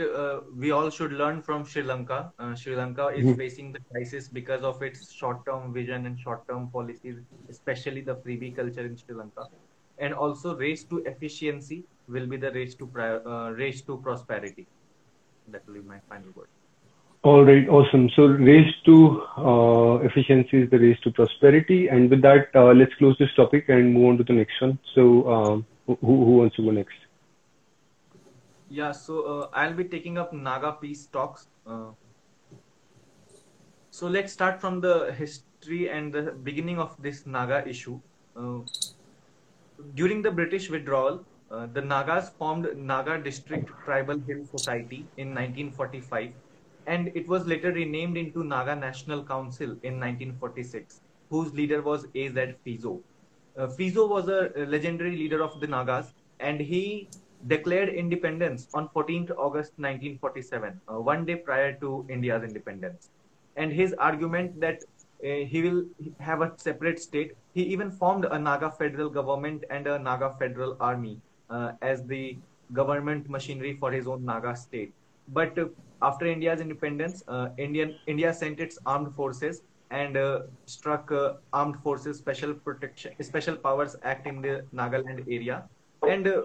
[0.55, 2.31] we all should learn from Sri Lanka.
[2.55, 7.17] Sri Lanka is facing the crisis because of its short-term vision and short-term policies,
[7.49, 9.47] especially the freebie culture in Sri Lanka.
[9.97, 12.85] And also, race to efficiency will be the race to
[13.57, 14.67] race to prosperity.
[15.49, 16.49] That will be my final word.
[17.23, 18.09] All right, awesome.
[18.15, 21.89] So race to uh, efficiency is the race to prosperity.
[21.89, 24.79] And with that, uh, let's close this topic and move on to the next one.
[24.95, 26.95] So um, who, who wants to go next?
[28.71, 31.49] Yeah, so uh, I'll be taking up Naga peace talks.
[33.91, 37.99] So let's start from the history and the beginning of this Naga issue.
[39.95, 46.33] During the British withdrawal, uh, the Nagas formed Naga District Tribal Hill Society in 1945,
[46.89, 52.55] and it was later renamed into Naga National Council in 1946, whose leader was A.Z.
[52.65, 53.01] Phizo.
[53.59, 57.09] Uh, Phizo was a legendary leader of the Nagas, and he
[57.47, 63.11] declared independence on 14th August 1947, uh, one day prior to India's independence.
[63.57, 64.83] And his argument that
[65.25, 65.85] uh, he will
[66.21, 70.77] have a separate state, he even formed a Naga federal government and a Naga federal
[70.81, 71.21] army
[71.51, 72.39] uh, as the
[72.73, 74.93] government machinery for his own Naga state.
[75.29, 75.67] But uh,
[76.03, 81.77] after India's independence, uh, Indian India sent its armed forces and uh, struck uh, Armed
[81.83, 85.65] Forces Special Protection Special Powers Act in the Nagaland area,
[86.07, 86.43] and uh,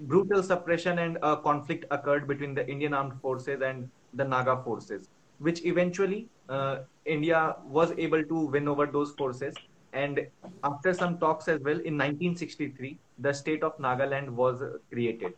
[0.00, 5.08] brutal suppression and uh, conflict occurred between the Indian armed forces and the Naga forces,
[5.38, 9.54] which eventually uh, India was able to win over those forces.
[9.94, 10.26] And
[10.64, 15.34] after some talks as well, in 1963, the state of Nagaland was created.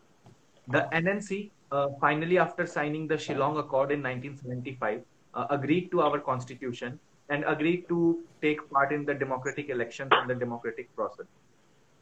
[0.68, 5.02] The NNC, uh, finally, after signing the Shillong Accord in 1975,
[5.34, 6.98] uh, agreed to our constitution
[7.28, 11.26] and agreed to take part in the democratic elections and the democratic process.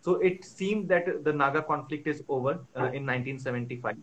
[0.00, 3.96] So it seemed that the Naga conflict is over uh, in 1975.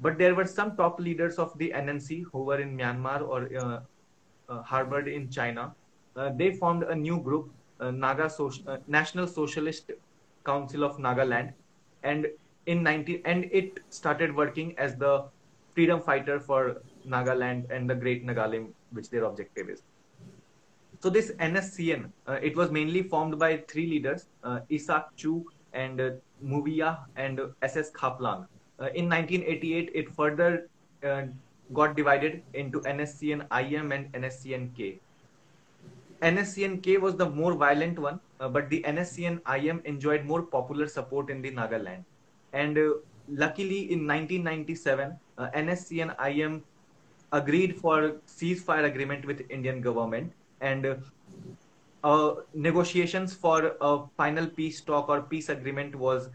[0.00, 3.80] But there were some top leaders of the NNC who were in Myanmar or uh,
[4.48, 5.74] uh, harbored in China.
[6.16, 9.92] Uh, they formed a new group, uh, Naga uh, National Socialist
[10.44, 11.52] Council of Nagaland,
[12.02, 12.26] and
[12.68, 15.24] in 19 and it started working as the
[15.74, 19.82] freedom fighter for Nagaland and the Great Nagalim, which their objective is.
[21.00, 26.00] So this NSCN, uh, it was mainly formed by three leaders, uh, Isak Chu and
[26.00, 26.10] uh,
[26.44, 28.46] Muivah and SS Khaplang.
[28.80, 30.68] Uh, in 1988, it further
[31.04, 31.22] uh,
[31.72, 34.98] got divided into NSCN IM and NSCN K.
[36.22, 40.88] NSCN K was the more violent one, uh, but the NSCN IM enjoyed more popular
[40.88, 42.04] support in the Nagaland.
[42.52, 42.94] And uh,
[43.28, 46.64] luckily, in 1997, uh, NSCN IM
[47.32, 50.94] agreed for ceasefire agreement with Indian government and uh,
[52.04, 56.28] uh, negotiations for a final peace talk or peace agreement was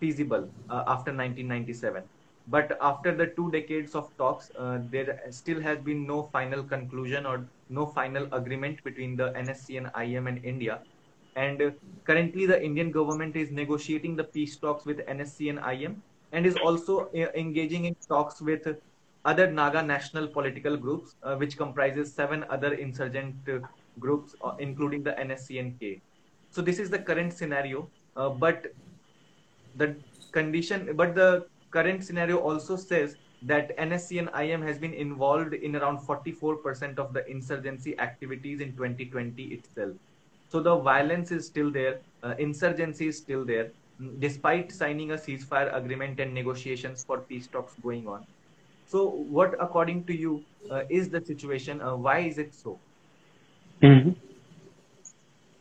[0.00, 2.02] feasible uh, after 1997
[2.46, 7.26] but after the two decades of talks uh, there still has been no final conclusion
[7.26, 10.80] or no final agreement between the nsc and im and india
[11.36, 11.72] and
[12.04, 16.02] currently the indian government is negotiating the peace talks with NSCN IM
[16.32, 18.66] and is also uh, engaging in talks with
[19.24, 23.58] other Naga national political groups, uh, which comprises seven other insurgent uh,
[23.98, 26.00] groups, uh, including the NSCN K.
[26.50, 28.72] So this is the current scenario, uh, but
[29.76, 29.96] the
[30.32, 35.98] condition, but the current scenario also says that NSCN IM has been involved in around
[35.98, 39.92] 44% of the insurgency activities in 2020 itself.
[40.48, 43.70] So the violence is still there, uh, insurgency is still there,
[44.18, 48.26] despite signing a ceasefire agreement and negotiations for peace talks going on.
[48.86, 51.80] So, what, according to you, uh, is the situation?
[51.82, 52.80] Uh, why is it so?
[53.82, 54.10] hmm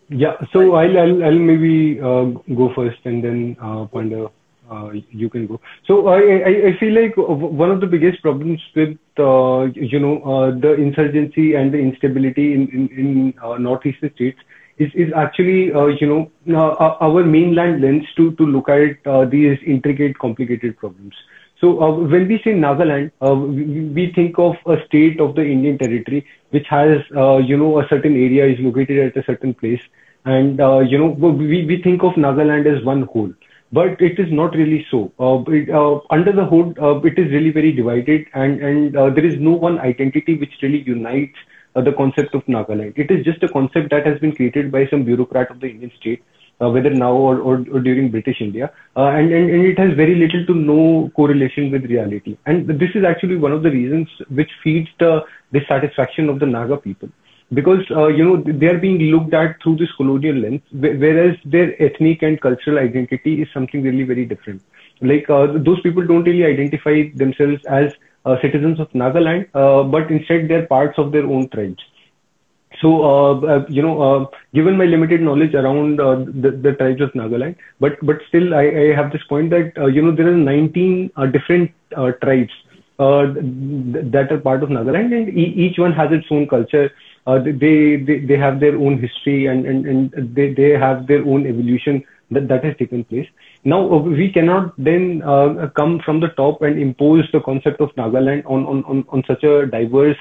[0.10, 2.26] Yeah, so I'll I'll, I'll maybe uh,
[2.56, 4.30] go first and then uh, Panda,
[4.72, 5.60] uh, you can go.
[5.86, 10.16] So I, I I feel like one of the biggest problems with uh, you know
[10.24, 14.40] uh, the insurgency and the instability in in, in uh, northeastern states
[14.78, 19.26] is is actually uh, you know uh, our mainland lens to to look at uh,
[19.26, 21.14] these intricate, complicated problems.
[21.60, 25.80] So uh, when we say Nagaland, uh, we, think of a state of the Indian
[25.80, 29.82] territory which has, uh, you know, a certain area is located at a certain place,
[30.26, 33.34] and uh, you know, we we think of Nagaland as one whole.
[33.74, 35.12] But it is not really so.
[35.20, 35.40] Uh,
[35.78, 39.40] uh, under the hood, uh, it is really very divided, and and uh, there is
[39.40, 42.98] no one identity which really unites uh, the concept of Nagaland.
[42.98, 45.92] It is just a concept that has been created by some bureaucrat of the Indian
[46.00, 46.24] state
[46.62, 49.94] uh, whether now or, or, or, during British India, uh, and, and, and it has
[49.96, 52.38] very little to no correlation with reality.
[52.46, 55.24] And this is actually one of the reasons which feeds the
[55.54, 57.10] dissatisfaction of the Naga people.
[57.54, 61.82] Because, uh, you know, they are being looked at through this colonial lens, whereas their
[61.82, 64.62] ethnic and cultural identity is something really very different.
[65.00, 67.96] Like, uh, those people don't really identify themselves as uh,
[68.36, 71.80] citizens of Nagaland, uh, but instead they're parts of their own tribes.
[72.82, 77.02] So, uh, uh, you know, uh, given my limited knowledge around uh, the, the tribes
[77.02, 80.28] of Nagaland, but but still, I, I have this point that uh, you know there
[80.28, 81.72] are 19 uh, different
[82.22, 82.52] tribes
[82.98, 86.92] that are part of Nagaland, and e- each one has its own culture.
[87.26, 91.24] Uh, they, they they have their own history, and and, and they, they have their
[91.26, 93.28] own evolution that that has taken place.
[93.68, 95.22] Now we cannot then
[95.76, 99.66] come from the top and impose the concept of Nagaland on on on, such a
[99.66, 100.18] diverse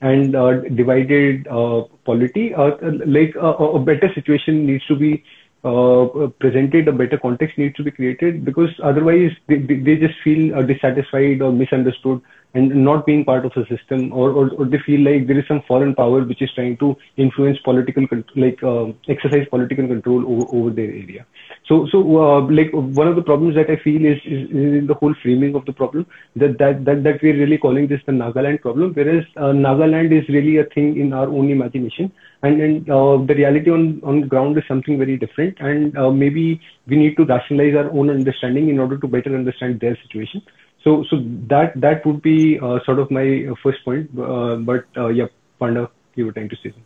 [0.00, 2.72] and uh, divided uh, polity, uh,
[3.06, 5.24] like a better situation needs to be
[5.62, 11.42] presented, a better context needs to be created because otherwise they, they just feel dissatisfied
[11.42, 12.20] or misunderstood
[12.54, 15.46] and not being part of the system or, or, or, they feel like there is
[15.46, 18.06] some foreign power which is trying to influence political
[18.36, 21.26] like uh, exercise political control over, over their area.
[21.68, 24.86] So so uh, like one of the problems that i feel is, is, is, in
[24.86, 26.06] the whole framing of the problem
[26.36, 30.26] that that that, that we're really calling this the nagaland problem whereas uh, nagaland is
[30.28, 32.10] really a thing in our own imagination
[32.42, 36.60] and, and uh, the reality on on ground is something very different and uh, maybe
[36.86, 40.42] we need to rationalize our own understanding in order to better understand their situation
[40.84, 41.16] so, so
[41.48, 44.10] that that would be uh, sort of my uh, first point.
[44.18, 45.26] Uh, but uh, yeah,
[45.58, 46.84] Panda, you were trying to say something.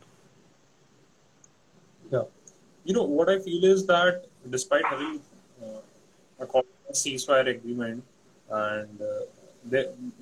[2.11, 2.23] Yeah,
[2.85, 5.21] you know what I feel is that despite having
[6.41, 8.03] a ceasefire agreement
[8.51, 9.01] and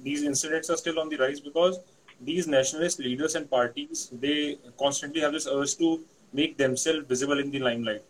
[0.03, 1.79] these incidents are still on the rise because
[2.21, 6.01] these nationalist leaders and parties they constantly have this urge to
[6.33, 8.03] make themselves visible in the limelight.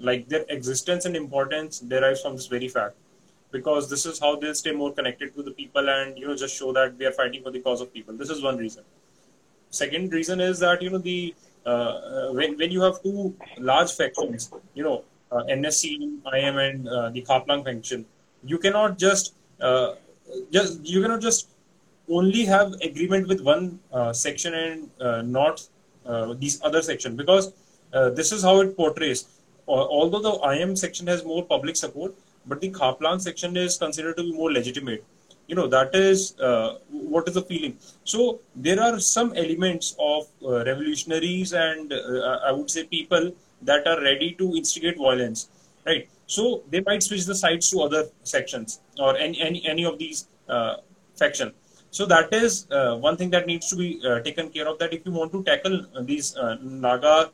[0.00, 2.94] Like their existence and importance derives from this very fact.
[3.50, 6.54] Because this is how they'll stay more connected to the people and you know just
[6.54, 8.14] show that we are fighting for the cause of people.
[8.14, 8.84] This is one reason.
[9.70, 11.34] Second reason is that you know the
[11.66, 16.88] uh, uh when, when you have two large factions you know uh, nsc im and
[16.88, 18.06] uh, the khaplang faction
[18.44, 19.94] you cannot just uh,
[20.50, 21.48] just you cannot just
[22.10, 25.66] only have agreement with one uh, section and uh, not
[26.38, 27.52] these other section because
[28.16, 29.28] this is how it portrays
[29.66, 32.14] although the im section has more public support
[32.48, 35.04] but the Khaplang section is considered to be more legitimate.
[35.46, 37.78] You know, that is uh, what is the feeling.
[38.04, 43.32] So there are some elements of uh, revolutionaries and uh, I would say people
[43.62, 45.48] that are ready to instigate violence,
[45.86, 46.08] right?
[46.26, 50.28] So they might switch the sides to other sections or any any, any of these
[50.48, 50.76] uh,
[51.16, 51.52] faction.
[51.90, 54.78] So that is uh, one thing that needs to be uh, taken care of.
[54.78, 57.30] That if you want to tackle these Naga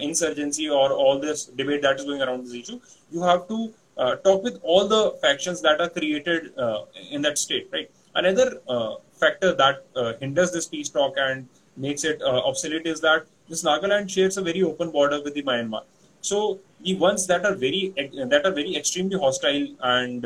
[0.00, 2.80] insurgency or all this debate that is going around this issue,
[3.10, 7.38] you have to uh, talk with all the factions that are created uh, in that
[7.38, 7.90] state, right?
[8.14, 9.84] Another uh, factor that
[10.20, 14.62] hinders this peace talk and makes it obsolete is that this Nagaland shares a very
[14.62, 15.82] open border with the Myanmar.
[16.20, 20.24] So the ones that are very that are very extremely hostile and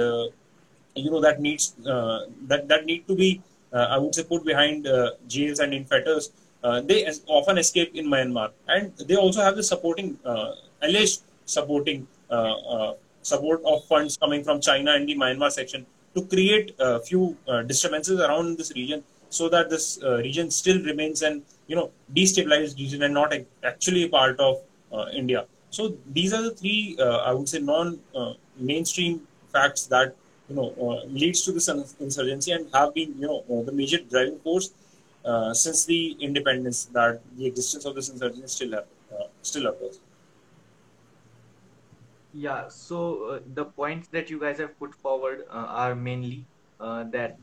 [0.95, 3.41] you know that needs that that need to be
[3.73, 4.89] I would say put behind
[5.29, 6.33] jails and in fetters.
[6.63, 10.53] Uh, they often escape in Myanmar, and they also have the supporting uh,
[10.83, 12.93] alleged supporting uh,
[13.23, 17.63] support of funds coming from China and the Myanmar section to create a few uh,
[17.63, 22.77] disturbances around this region so that this uh, region still remains an you know destabilized
[22.79, 24.61] region and not a, actually a part of
[24.93, 25.47] uh, India.
[25.71, 29.21] So these are the three uh, I would say non uh, mainstream
[29.53, 30.17] facts that
[30.51, 31.69] you know uh, leads to this
[32.01, 34.73] insurgency and have been you know uh, the major driving force
[35.25, 38.87] uh, since the independence that the existence of this insurgency still have,
[39.43, 40.01] still occurs.
[42.33, 46.45] Yeah, so uh, the points that you guys have put forward uh, are mainly
[46.79, 47.39] uh, that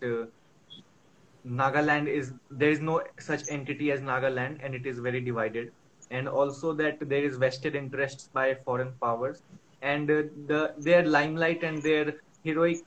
[1.45, 5.71] Nagaland is there is no such entity as Nagaland and it is very divided,
[6.11, 9.43] and also that there is vested interests by foreign powers,
[9.81, 12.79] and the their limelight and their heroic,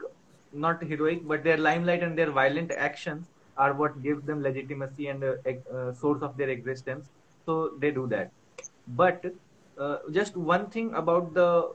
[0.52, 5.22] not heroic, but their limelight and their violent actions are what gives them legitimacy and
[5.24, 7.08] uh, source of their existence.
[7.46, 8.32] So they do that,
[8.88, 9.24] but
[10.12, 11.72] just one thing about the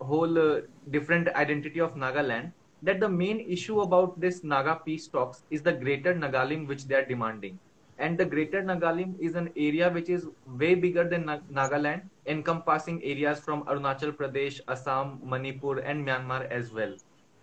[0.00, 5.42] whole uh, different identity of Nagaland that the main issue about this Naga peace talks
[5.50, 7.58] is the greater Nagalim which they are demanding.
[7.98, 13.40] And the greater Nagalim is an area which is way bigger than Nagaland, encompassing areas
[13.40, 16.94] from Arunachal Pradesh, Assam, Manipur, and Myanmar as well.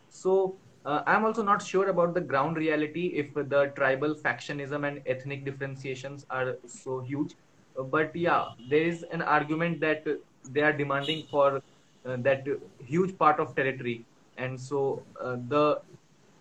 [0.10, 5.02] So uh, I'm also not sure about the ground reality if the tribal factionism and
[5.06, 7.34] ethnic differentiations are so huge.
[7.78, 10.06] But yeah, there is an argument that
[10.52, 11.62] they are demanding for
[12.06, 12.48] uh, that
[12.86, 14.06] huge part of territory
[14.38, 15.82] and so uh, the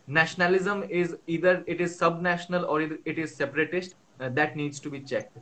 [0.06, 3.94] nationalism is either it is subnational or it is separatist
[4.24, 5.36] Uh, that needs to be checked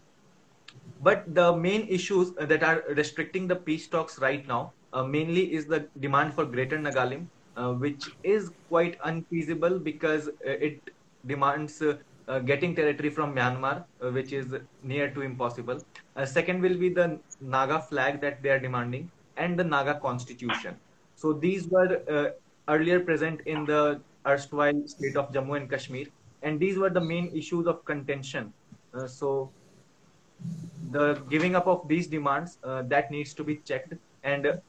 [1.08, 5.44] but the main issues uh, that are restricting the peace talks right now uh, mainly
[5.58, 7.26] is the demand for greater nagalim
[7.56, 10.80] uh, which is quite unfeasible because uh, it
[11.26, 11.82] demands
[12.46, 13.84] getting territory from myanmar
[14.16, 15.78] which is near to impossible
[16.24, 17.06] second will be the
[17.56, 20.76] naga flag that they are demanding and the Naga constitution.
[21.14, 22.30] So these were uh,
[22.72, 26.06] earlier present in the erstwhile state of Jammu and Kashmir,
[26.42, 28.52] and these were the main issues of contention.
[28.94, 29.50] Uh, so
[30.90, 34.60] the giving up of these demands uh, that needs to be checked, and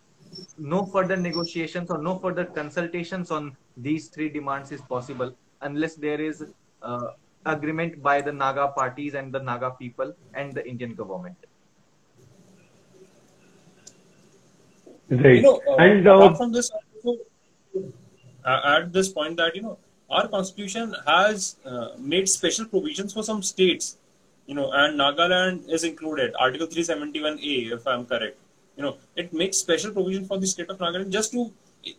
[0.58, 6.22] no further negotiations or no further consultations on these three demands is possible unless there
[6.22, 6.46] is
[6.82, 7.08] uh,
[7.46, 11.36] agreement by the Naga parties and the Naga people and the Indian government.
[15.10, 15.36] Right.
[15.36, 16.72] You know, uh, and uh, apart from this,
[18.46, 19.78] uh, at this point that you know
[20.10, 23.98] our constitution has uh, made special provisions for some states,
[24.46, 26.34] you know, and Nagaland is included.
[26.40, 28.38] Article 371A, if I'm correct.
[28.78, 31.52] You know, it makes special provision for the state of Nagaland just to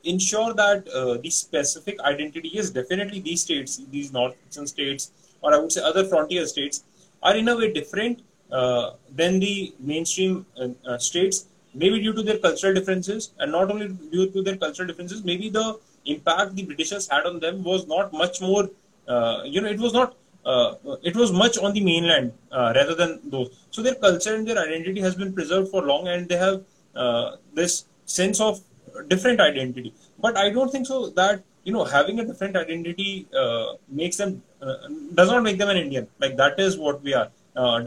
[0.03, 5.59] ensure that uh, the specific identity is definitely these states, these northeastern states, or I
[5.59, 6.85] would say other frontier states,
[7.23, 8.21] are in a way different
[8.51, 13.89] uh, than the mainstream uh, states maybe due to their cultural differences, and not only
[13.89, 18.13] due to their cultural differences, maybe the impact the Britishers had on them was not
[18.13, 18.71] much more,
[19.09, 20.15] uh, you know, it was not,
[20.45, 23.49] uh, it was much on the mainland uh, rather than those.
[23.71, 26.63] So their culture and their identity has been preserved for long, and they have
[26.95, 28.61] uh, this sense of
[29.09, 29.95] different identity.
[30.19, 34.43] But I don't think so that you know having a different identity uh, makes them
[34.61, 34.77] uh,
[35.15, 36.09] does not make them an Indian.
[36.19, 37.31] Like that is what we are.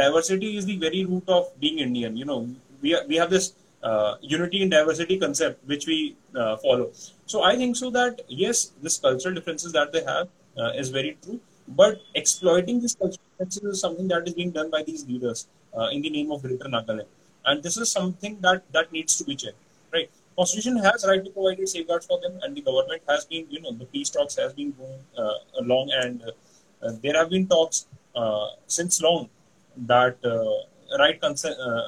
[0.01, 2.16] diversity is the very root of being Indian.
[2.18, 2.49] You know,
[2.82, 3.53] we are, we have this
[3.84, 6.91] uh, unity and diversity concept which we uh, follow.
[7.26, 11.18] So I think so that yes, this cultural differences that they have uh, is very
[11.24, 15.47] true, but exploiting these differences is something that is being done by these leaders
[15.78, 17.07] uh, in the name of Greater Nagaland,
[17.45, 19.57] and this is something that that needs to be checked.
[19.93, 20.09] Right?
[20.38, 23.86] Constitution has rightly provided safeguards for them, and the government has been, you know, the
[23.86, 27.88] peace talks has been going uh, along, and uh, there have been talks
[28.68, 29.30] since long
[29.78, 30.18] that
[30.99, 31.20] right,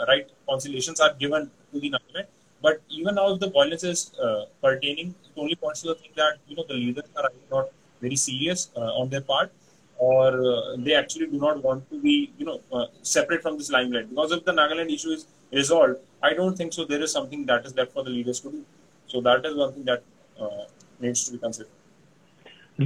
[0.07, 2.27] right conciliations are given to the Nagaland.
[2.61, 6.11] But even now, if the violence is uh, pertaining, it only points to the thing
[6.15, 7.69] that you know the leaders are not
[8.01, 9.51] very serious uh, on their part,
[10.00, 13.70] or uh, they actually do not want to be you know uh, separate from this
[13.70, 14.10] limelight.
[14.10, 16.86] Because if the Nagaland issue is resolved, I don't think so.
[16.86, 18.64] There is something that is left for the leaders to do.
[19.08, 20.04] So that is one thing that
[20.39, 20.66] uh,
[21.00, 21.72] needs to be considered.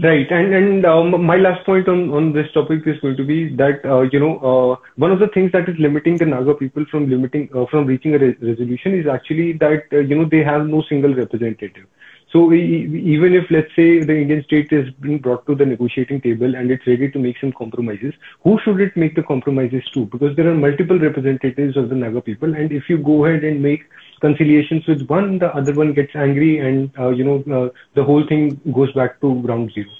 [0.01, 0.31] Right.
[0.31, 3.85] And and um, my last point on, on this topic is going to be that
[3.85, 7.07] uh, you know uh, one of the things that is limiting the Naga people from
[7.11, 10.81] limiting uh, from reaching a re- resolution is actually that you know they have no
[10.89, 11.85] single representative.
[12.33, 16.55] So even if let's say the Indian state is being brought to the negotiating table
[16.55, 20.07] and it's ready to make some compromises, who should it make the compromises to?
[20.07, 23.61] Because there are multiple representatives of the Naga people, and if you go ahead and
[23.61, 23.83] make
[24.19, 28.25] conciliations with one, the other one gets angry, and uh, you know uh, the whole
[28.25, 29.91] thing goes back to ground zero.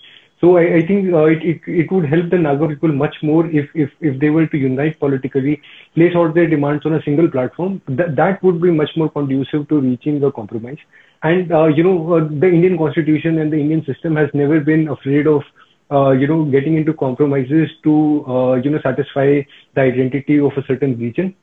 [0.43, 3.45] So I, I think uh, it, it, it would help the Naga people much more
[3.47, 5.61] if, if, if they were to unite politically,
[5.95, 7.81] place out their demands on a single platform.
[7.87, 10.79] That that would be much more conducive to reaching a compromise.
[11.23, 14.89] And uh, you know uh, the Indian Constitution and the Indian system has never been
[14.89, 15.43] afraid of
[15.89, 19.43] uh, you know getting into compromises to uh, you know satisfy
[19.75, 21.33] the identity of a certain region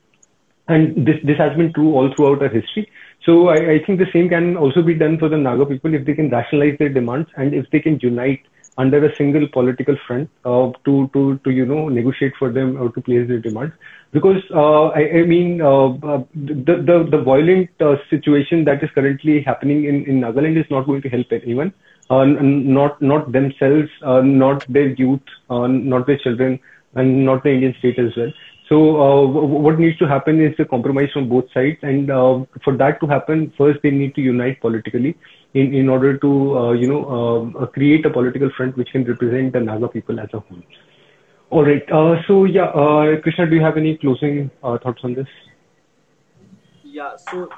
[0.67, 2.87] and this this has been true all throughout our history.
[3.25, 6.05] So I, I think the same can also be done for the Naga people if
[6.05, 8.41] they can rationalize their demands and if they can unite
[8.77, 12.89] under a single political front uh, to to to you know negotiate for them or
[12.91, 13.73] to place their demands.
[14.11, 18.89] Because uh, I, I mean uh, uh the the the violent uh, situation that is
[18.91, 21.73] currently happening in in Nagaland is not going to help anyone.
[22.09, 26.59] Uh, not not themselves not their youth not their children
[26.95, 28.33] and not the Indian state as well.
[28.67, 28.77] So
[29.25, 32.07] what needs to happen is a compromise from both sides, and
[32.65, 35.15] for that to happen, first they need to unite politically
[35.53, 39.53] in in order to uh, you know uh, create a political front which can represent
[39.53, 40.63] the Naga people as a whole.
[41.49, 41.83] All right.
[41.91, 45.27] Uh, so yeah, uh, Krishna, do you have any closing thoughts on this?
[46.83, 47.17] Yeah.
[47.17, 47.49] So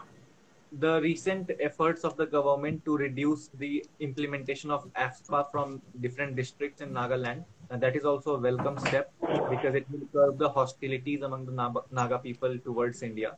[0.79, 6.81] the recent efforts of the government to reduce the implementation of AFSPA from different districts
[6.81, 9.11] in Nagaland and that is also a welcome step
[9.49, 13.35] because it will curb the hostilities among the Naga people towards India.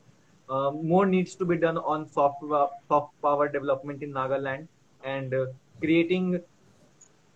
[0.50, 2.44] Uh, more needs to be done on soft,
[2.88, 4.68] soft power development in Nagaland
[5.04, 5.46] and uh,
[5.80, 6.40] creating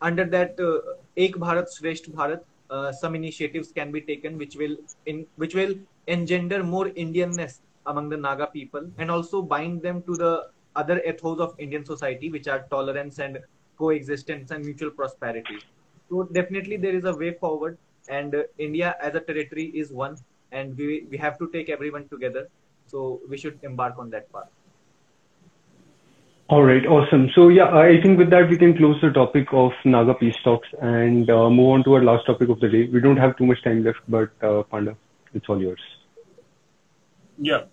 [0.01, 2.41] under that uh, Ek Bharat Shresth Bharat.
[2.70, 5.74] Uh, some initiatives can be taken which will in which will
[6.05, 11.39] engender more Indianness among the Naga people and also bind them to the other ethos
[11.39, 13.39] of Indian society, which are tolerance and
[13.78, 15.57] coexistence and mutual prosperity.
[16.10, 20.18] So definitely there is a way forward, and uh, India as a territory is one,
[20.51, 22.47] and we we have to take everyone together.
[22.90, 24.50] So we should embark on that path.
[26.50, 27.30] All right, awesome.
[27.36, 30.68] So yeah, I think with that we can close the topic of Naga peace talks
[30.82, 32.88] and uh, move on to our last topic of the day.
[32.88, 34.98] We don't have too much time left, but uh, Panda,
[35.36, 35.80] it's all yours.
[37.38, 37.66] Yeah,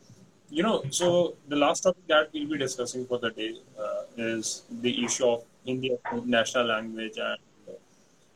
[0.51, 4.65] you know, so the last topic that we'll be discussing for the day uh, is
[4.83, 5.97] the issue of Hindi
[6.27, 7.39] national language and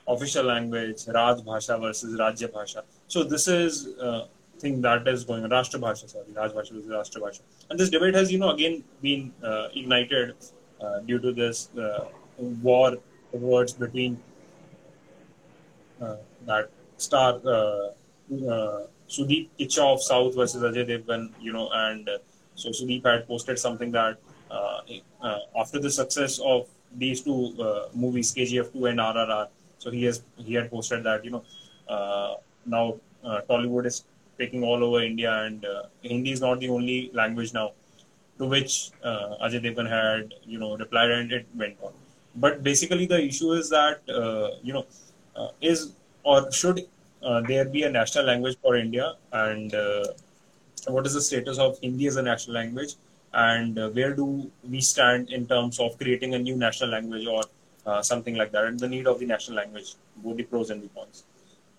[0.08, 2.82] official language, Raj Bhasha versus Rajya Bhasha.
[3.08, 4.26] So this is uh,
[4.60, 7.42] thing that is going on, Rashtra Bhasha, sorry, Raj Bhasha versus Rashtra Bhasha.
[7.68, 10.34] And this debate has, you know, again been uh, ignited
[10.80, 12.06] uh, due to this uh,
[12.38, 12.96] war
[13.32, 14.20] words between
[16.00, 17.88] uh, that star uh,
[18.48, 22.08] uh, Sudeep Kichcha of South versus Ajay Devgan, you know, and
[22.54, 24.18] so Sudeep had posted something that
[25.54, 27.54] after the success of these two
[27.94, 29.48] movies, KGF 2 and RRR,
[29.78, 31.44] so he has he had posted that you know
[32.64, 32.96] now
[33.48, 34.04] Tollywood is
[34.42, 37.68] taking all over India, and uh, Hindi is not the only language now.
[38.38, 38.74] To which
[39.04, 41.92] uh, Ajay Devgan had you know replied, and it went on.
[42.44, 44.86] But basically, the issue is that uh, you know
[45.36, 45.92] uh, is
[46.24, 46.80] or should
[47.48, 49.74] there be a national language for India, and
[50.88, 52.94] what is the status of Hindi as a national language,
[53.34, 54.26] and where do
[54.74, 57.42] we stand in terms of creating a new national language or
[57.86, 60.82] uh, something like that, and the need of the national language, both the pros and
[60.82, 61.24] the cons.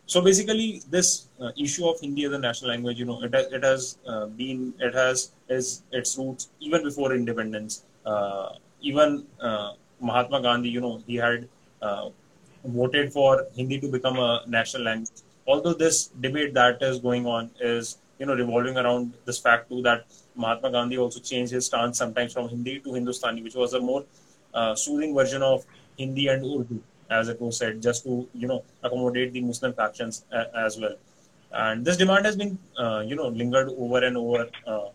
[0.06, 3.64] So basically, this uh, issue of Hindi as a national language, you know, it, it
[3.64, 7.84] has uh, been, it has is its roots even before independence.
[8.06, 11.47] Uh, even uh, Mahatma Gandhi, you know, he had
[12.66, 15.10] voted for Hindi to become a national language.
[15.47, 19.82] Although this debate that is going on is, you know, revolving around this fact too
[19.84, 23.80] that Mahatma Gandhi also changed his stance sometimes from Hindi to Hindustani, which was a
[23.80, 24.06] more
[24.54, 25.66] uh, soothing version of
[25.97, 26.82] Hindi and Urdu,
[27.12, 30.95] as it was said, just to you know accommodate the Muslim factions a, as well.
[31.51, 34.49] And this demand has been uh, you know lingered over and over.
[34.66, 34.89] Uh,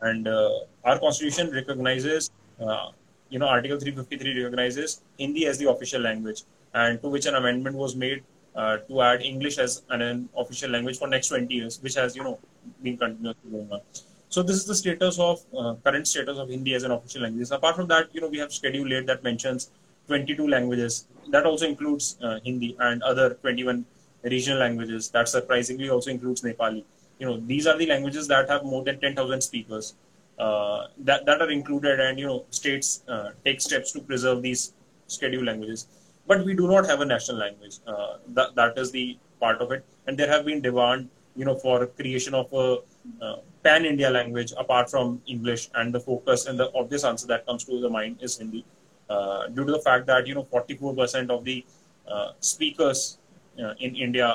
[0.00, 0.50] and uh,
[0.84, 2.88] our constitution recognizes uh,
[3.28, 6.42] you know Article 353 recognizes Hindi as the official language,
[6.74, 8.22] and to which an amendment was made
[8.54, 12.22] uh, to add English as an, official language for next 20 years, which has you
[12.22, 12.38] know
[12.82, 13.80] been continuously going on.
[14.28, 17.50] So this is the status of uh, current status of Hindi as an official language.
[17.50, 19.70] Apart from that, you know we have schedule late that mentions
[20.08, 21.06] 22 languages.
[21.30, 23.84] That also includes uh, Hindi and other 21
[24.22, 25.10] regional languages.
[25.10, 26.84] That surprisingly also includes Nepali.
[27.18, 29.94] You know, these are the languages that have more than 10,000 speakers
[30.38, 34.74] uh, that, that are included, and you know, states uh, take steps to preserve these
[35.06, 35.86] scheduled languages.
[36.26, 37.78] But we do not have a national language.
[37.86, 41.56] Uh, that that is the part of it, and there have been demand, you know,
[41.56, 42.78] for creation of a
[43.20, 47.44] uh, pan India language apart from English, and the focus and the obvious answer that
[47.46, 48.64] comes to the mind is Hindi
[49.12, 51.64] uh, due to the fact that you know 44% of the
[52.08, 53.18] uh, speakers
[53.62, 54.28] uh, in India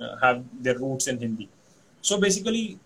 [0.00, 1.48] uh, have their roots in Hindi.
[2.00, 2.78] So basically,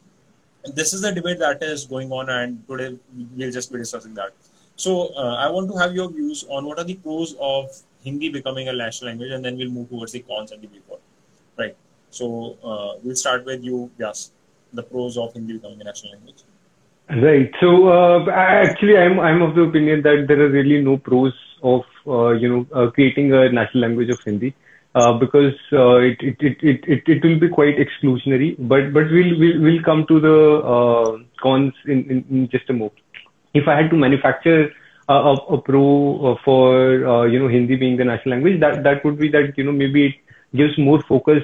[0.74, 2.98] this is the debate that is going on, and today
[3.36, 4.32] we'll just be discussing that.
[4.76, 7.70] So uh, I want to have your views on what are the pros of
[8.04, 10.98] Hindi becoming a national language, and then we'll move towards the cons and the before.
[11.56, 11.76] Right.
[12.10, 12.56] So
[13.02, 14.30] we'll start with you, Yes,
[14.72, 16.44] the pros of Hindi becoming a national language.
[17.10, 17.50] Right.
[17.60, 21.32] So uh, actually, I'm I'm of the opinion that there are really no pros
[21.62, 24.54] of uh, you know uh, creating a national language of Hindi.
[24.94, 28.56] uh, because uh, it, it, it, it, it, it will be quite exclusionary.
[28.58, 30.38] But but we'll we'll, we'll come to the
[30.74, 32.94] uh, cons in, in, in just a moment.
[33.54, 34.70] If I had to manufacture
[35.08, 39.18] a, a, pro for uh, you know Hindi being the national language, that that would
[39.18, 40.14] be that you know maybe it
[40.56, 41.42] gives more focus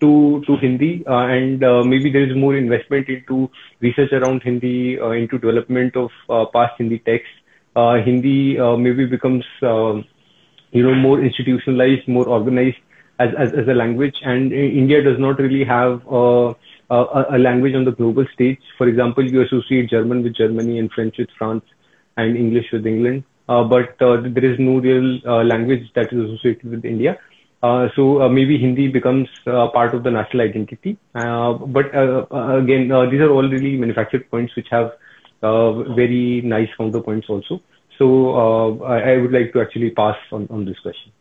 [0.00, 4.98] to to Hindi uh, and uh, maybe there is more investment into research around Hindi,
[5.00, 7.32] uh, into development of uh, past Hindi texts.
[7.74, 10.04] Uh, Hindi uh, maybe becomes um
[10.72, 12.78] you know more institutionalized, more organized
[13.18, 16.54] as as, as a language, and India does not really have a,
[16.90, 18.58] a, language on the global stage.
[18.76, 21.64] For example, you associate German with Germany and French with France
[22.18, 27.18] and English with England, but there is no real language that is associated with India.
[27.62, 30.98] Uh, so uh, maybe Hindi becomes uh, part of the national identity.
[31.14, 34.92] Uh, but uh, uh, again, uh, these are all really manufactured points which have
[35.42, 37.60] uh, very nice counterpoints also.
[37.98, 41.12] So uh, I, I would like to actually pass on, on this question.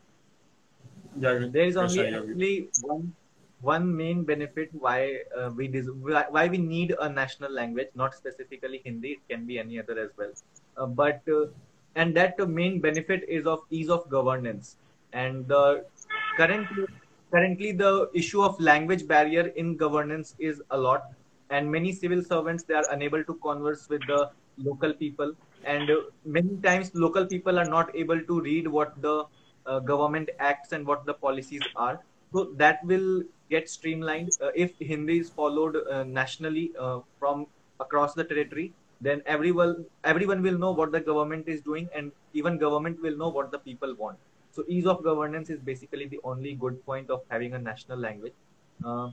[1.17, 3.13] Yeah, There is only actually one
[3.61, 8.13] one main benefit why uh, we des- why why we need a national language, not
[8.13, 9.11] specifically Hindi.
[9.11, 10.33] It can be any other as well.
[10.77, 11.45] Uh, but uh,
[11.95, 14.75] and that the main benefit is of ease of governance.
[15.13, 15.85] And the
[16.37, 16.85] currently
[17.33, 21.03] currently the issue of language barrier in governance is a lot,
[21.49, 25.33] and many civil servants they are unable to converse with the local people,
[25.63, 25.89] and
[26.25, 29.25] many times local people are not able to read what the
[29.65, 31.99] uh, government acts and what the policies are.
[32.33, 37.47] So that will get streamlined uh, if Hindi is followed uh, nationally uh, from
[37.79, 38.73] across the territory.
[39.01, 43.29] Then everyone everyone will know what the government is doing, and even government will know
[43.29, 44.17] what the people want.
[44.55, 48.31] So ease of governance is basically the only good point of having a national language.
[48.85, 49.09] Uh,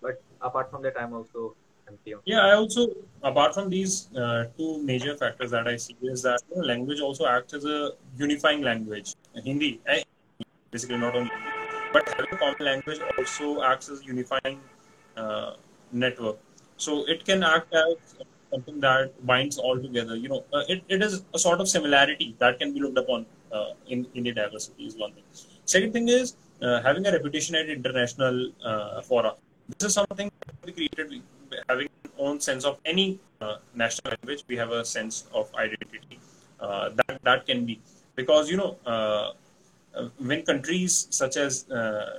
[0.00, 1.54] but apart from that, I'm also
[1.86, 2.14] empty.
[2.24, 2.86] Yeah, I also,
[3.22, 7.00] apart from these uh, two major factors that I see, is that you know, language
[7.00, 9.16] also acts as a unifying language.
[9.34, 10.02] Hindi, eh,
[10.70, 11.30] basically not only,
[11.92, 14.60] but having a common language also acts as a unifying
[15.14, 15.56] uh,
[15.92, 16.38] network.
[16.78, 18.14] So it can act as
[18.50, 20.16] something that binds all together.
[20.16, 23.26] You know, uh, it, it is a sort of similarity that can be looked upon
[23.52, 25.24] uh, in in the diversity is one thing.
[25.64, 29.34] Second thing is uh, having a reputation at international uh, fora.
[29.78, 30.30] This is something
[30.64, 31.22] we created
[31.68, 31.88] having
[32.18, 34.44] own sense of any uh, national language.
[34.48, 36.18] We have a sense of identity
[36.60, 37.80] uh, that that can be
[38.14, 39.30] because you know uh,
[40.18, 41.66] when countries such as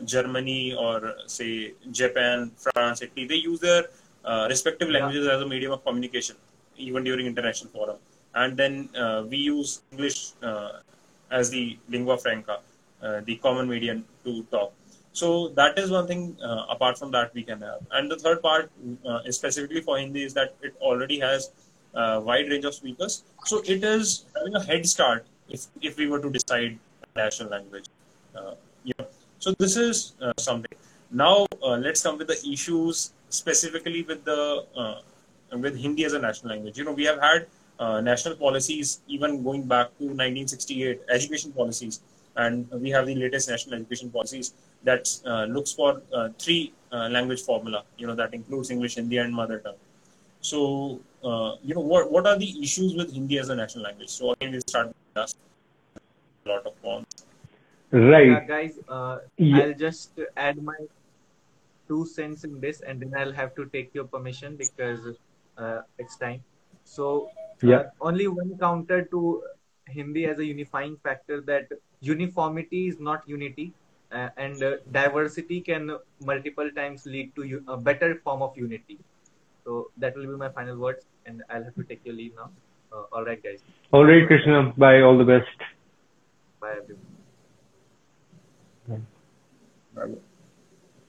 [0.04, 3.84] Germany or say Japan, France, Italy, they use their
[4.54, 4.96] respective Yeah.
[4.98, 6.36] languages as a medium of communication,
[6.78, 7.98] even during international forum.
[8.34, 10.34] And then uh, we use English
[11.32, 12.60] as the lingua franca,
[13.02, 14.74] uh, the common medium to talk.
[15.14, 16.38] So that is one thing.
[16.44, 17.80] Uh, apart from that, we can have.
[17.92, 18.72] And the third part,
[19.06, 21.52] uh, specifically for Hindi, is that it already has
[21.94, 23.24] a wide range of speakers.
[23.46, 27.50] So it is having a head start if if we were to decide a national
[27.50, 27.88] language.
[28.84, 28.94] You.
[29.40, 30.72] So this is something.
[31.12, 35.02] Now uh, let's come with the issues specifically with the uh,
[35.58, 36.78] with Hindi as a national language.
[36.78, 37.48] You know, we have had
[37.82, 42.02] national policies even going back to 1968, education policies,
[42.36, 44.54] and we have the latest national education policies
[44.84, 47.84] that uh, looks for uh, three uh, language formula.
[47.98, 49.82] You know, that includes English, Hindi, and mother tongue.
[50.42, 54.10] So, uh, you know, what what are the issues with Hindi as a national language?
[54.10, 55.36] So again, we start with us.
[56.46, 57.26] A lot of points.
[57.92, 58.28] Right.
[58.28, 59.58] Yeah, guys, uh, Yeah.
[59.58, 60.78] I'll just add my
[61.88, 65.18] two cents in this, and then I'll have to take your permission because
[65.58, 66.42] uh, it's time.
[66.86, 67.84] So, uh, Yeah.
[68.02, 69.44] only one counter to
[69.88, 71.68] Hindi as a unifying factor that
[72.00, 73.74] uniformity is not unity,
[74.12, 78.98] uh, and uh, diversity can multiple times lead to u- a better form of unity.
[79.66, 82.50] So that will be my final words, and I'll have to take your leave now.
[82.92, 83.62] Uh, all right, guys.
[83.92, 84.74] All right, Krishna.
[84.78, 85.02] Bye.
[85.02, 85.48] All the best.
[86.60, 87.06] Bye, everyone.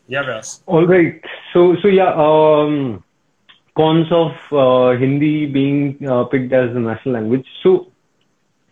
[0.09, 0.63] Yeah, Vyas.
[0.67, 1.21] All right.
[1.53, 3.03] So, so yeah, um,
[3.77, 7.47] cons of uh, Hindi being uh, picked as the national language.
[7.63, 7.87] So,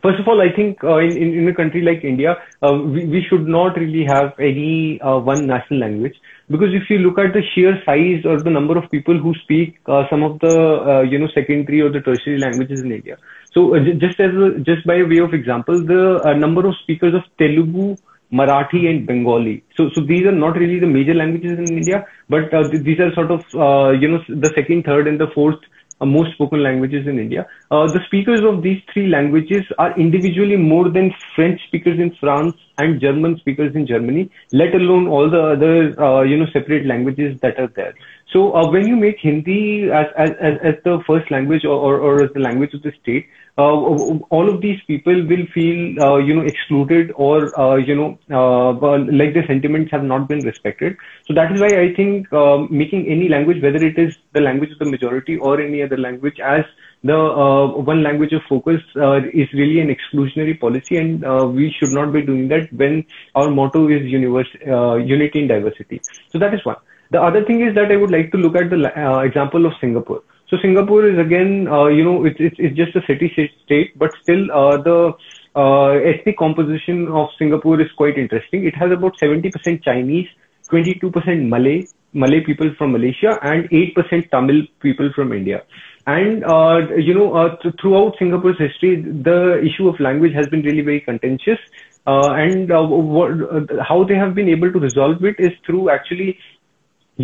[0.03, 3.07] first of all, I think uh, in, in in a country like India, uh, we,
[3.07, 6.14] we should not really have any uh, one national language
[6.51, 9.78] because if you look at the sheer size or the number of people who speak
[9.86, 13.16] uh, some of the you know secondary or the tertiary languages in India.
[13.55, 17.22] So, ju- just as a, just by way of example, the number of speakers of
[17.38, 17.96] Telugu
[18.33, 19.62] Marathi and Bengali.
[19.76, 23.01] So, so these are not really the major languages in India, but uh, th- these
[23.01, 25.59] are sort of, uh, you know, the second, third, and the fourth
[26.01, 27.47] uh, most spoken languages in India.
[27.70, 32.55] Uh, the speakers of these three languages are individually more than French speakers in France
[32.78, 37.39] and German speakers in Germany, let alone all the other, uh, you know, separate languages
[37.43, 37.95] that are there.
[38.33, 42.22] So uh, when you make Hindi as, as, as, the first language or, or, or,
[42.22, 43.26] as the language of the state,
[43.61, 48.72] all of these people will feel, uh, you know, excluded or, uh, you know, uh,
[49.20, 50.96] like their sentiments have not been respected.
[51.26, 52.28] So that is why I think
[52.70, 56.38] making any language, whether it is the language of the majority or any other language,
[56.38, 56.64] as
[57.02, 58.80] the uh, one language of focus
[59.32, 61.22] is really an exclusionary policy, and
[61.54, 63.04] we should not be doing that when
[63.34, 66.00] our motto is universe, unity in diversity.
[66.32, 66.76] So that is one.
[67.11, 69.72] The other thing is that I would like to look at the uh, example of
[69.80, 70.22] Singapore.
[70.51, 73.30] So Singapore is again, uh, you know, it's, it's, it's just a city
[73.64, 75.12] state, but still uh, the
[75.55, 78.66] uh, ethnic composition of Singapore is quite interesting.
[78.66, 80.26] It has about 70% Chinese,
[80.72, 85.62] 22% Malay, Malay people from Malaysia, and 8% Tamil people from India.
[86.09, 90.62] And uh, you know, uh, th- throughout Singapore's history, the issue of language has been
[90.62, 91.59] really very contentious.
[92.07, 95.90] Uh, and uh, what, uh, how they have been able to resolve it is through
[95.90, 96.38] actually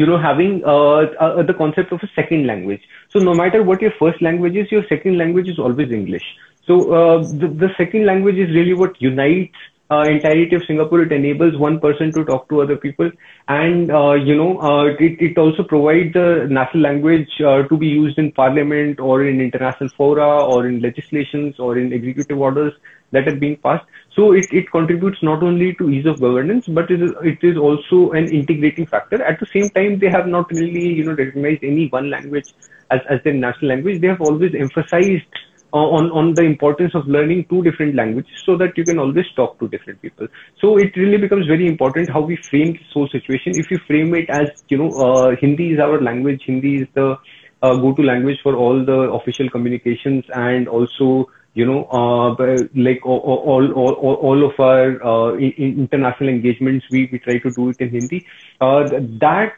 [0.00, 2.82] you know, having uh, uh, the concept of a second language.
[3.12, 6.26] So no matter what your first language is, your second language is always English.
[6.66, 9.56] So uh, the, the second language is really what unites
[9.90, 11.02] uh, entirety of Singapore.
[11.02, 13.10] It enables one person to talk to other people,
[13.48, 17.86] and uh, you know, uh, it it also provides the national language uh, to be
[17.86, 22.72] used in parliament or in international fora or in legislations or in executive orders
[23.12, 23.86] that are being passed.
[24.16, 27.58] So it, it contributes not only to ease of governance, but it is, it is
[27.58, 29.22] also an integrating factor.
[29.22, 32.54] At the same time, they have not really, you know, recognized any one language
[32.90, 34.00] as, as their national language.
[34.00, 35.28] They have always emphasized
[35.74, 39.26] uh, on, on the importance of learning two different languages so that you can always
[39.36, 40.28] talk to different people.
[40.62, 43.52] So it really becomes very important how we frame this whole situation.
[43.56, 47.18] If you frame it as, you know, uh, Hindi is our language, Hindi is the
[47.62, 52.36] uh, go-to language for all the official communications and also you know, uh,
[52.74, 58.26] like all, of our uh, international engagements, we, try to do it in Hindi.
[58.60, 58.86] Uh,
[59.24, 59.54] that,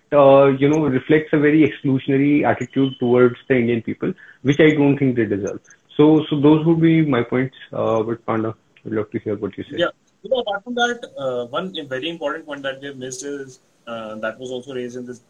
[0.61, 5.17] you know, reflects a very exclusionary attitude towards the Indian people, which I don't think
[5.17, 5.61] they deserve.
[5.97, 7.57] So, so those would be my points.
[7.73, 8.55] But Panda,
[8.87, 9.79] I'd love to hear what you say.
[9.79, 9.89] Yeah.
[10.23, 14.37] You know, apart from that, one very important point that we have missed is that
[14.39, 15.21] was also raised in this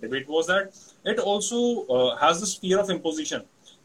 [0.00, 0.72] debate was that
[1.04, 3.42] it also has this fear of imposition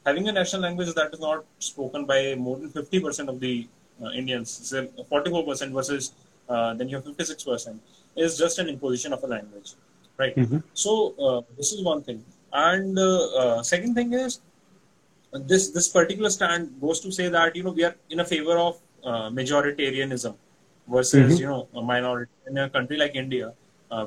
[0.09, 3.67] having a national language that is not spoken by more than 50% of the
[4.01, 4.73] uh, Indians,
[5.11, 6.13] 44% versus
[6.49, 7.79] uh, then you have 56%,
[8.15, 9.73] is just an imposition of a language,
[10.17, 10.35] right?
[10.35, 10.59] Mm-hmm.
[10.73, 10.91] So
[11.25, 12.23] uh, this is one thing.
[12.51, 14.39] And uh, uh, second thing is
[15.51, 18.55] this this particular stand goes to say that you know we are in a favor
[18.57, 20.33] of uh, majoritarianism
[20.93, 21.41] versus mm-hmm.
[21.41, 23.53] you know a minority in a country like India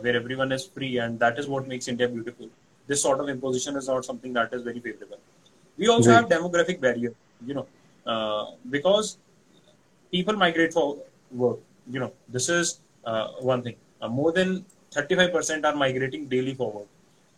[0.05, 2.49] where everyone is free and that is what makes India beautiful.
[2.89, 5.21] This sort of imposition is not something that is very favorable.
[5.77, 6.17] We also right.
[6.17, 7.15] have demographic barrier,
[7.47, 7.67] you know,
[8.07, 9.19] uh, because
[10.11, 10.99] people migrate for
[11.31, 11.59] work.
[11.91, 13.77] You know, this is uh, one thing.
[14.01, 14.65] Uh, more than
[14.95, 16.87] 35% are migrating daily for work.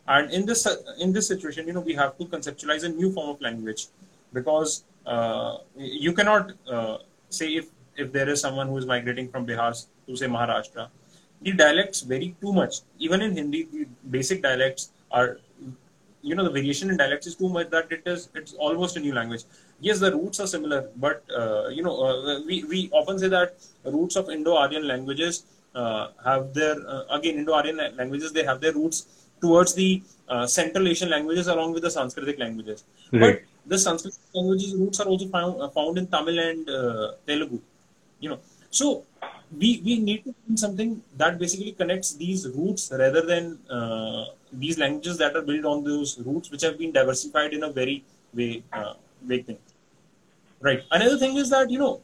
[0.07, 0.67] And in this
[1.01, 3.87] in this situation, you know, we have to conceptualize a new form of language
[4.35, 6.99] because uh, you cannot uh,
[7.31, 9.73] say if if there is someone who is migrating from Bihar
[10.07, 10.89] to say Maharashtra,
[11.41, 12.81] the dialects vary too much.
[12.99, 15.39] Even in Hindi, the basic dialects are
[16.29, 19.01] you know the variation in dialects is too much that it is it's almost a
[19.07, 19.45] new language.
[19.89, 23.51] Yes the roots are similar but uh, you know uh, we we often say that
[23.97, 25.45] roots of indo-aryan languages
[25.81, 28.99] uh, have their uh, again indo-aryan languages they have their roots
[29.43, 29.91] towards the
[30.33, 32.81] uh, central asian languages along with the sanskritic languages.
[33.13, 33.21] Right.
[33.23, 36.67] but the sanskrit languages roots are also found, uh, found in tamil and
[37.29, 37.59] telugu
[38.25, 38.41] you know.
[38.79, 38.87] So
[39.61, 43.45] we we need to find something that basically connects these roots rather than
[43.77, 44.23] uh,
[44.59, 48.05] these languages that are built on those roots which have been diversified in a very
[48.33, 48.95] way uh,
[49.29, 49.59] thing.
[50.61, 50.83] Right.
[50.91, 52.01] Another thing is that you know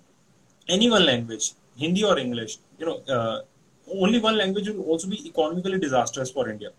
[0.68, 3.38] any one language hindi or english you know uh,
[4.02, 6.70] only one language will also be economically disastrous for india.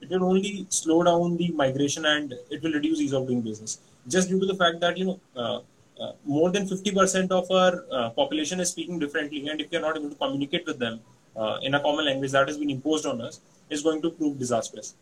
[0.00, 3.80] It will only slow down the migration and it will reduce ease of doing business.
[4.06, 5.58] Just due to the fact that you know uh,
[6.00, 9.80] uh, more than 50% of our uh, population is speaking differently, and if we are
[9.80, 11.00] not able to communicate with them
[11.36, 14.38] uh, in a common language that has been imposed on us, is going to prove
[14.38, 14.94] disastrous.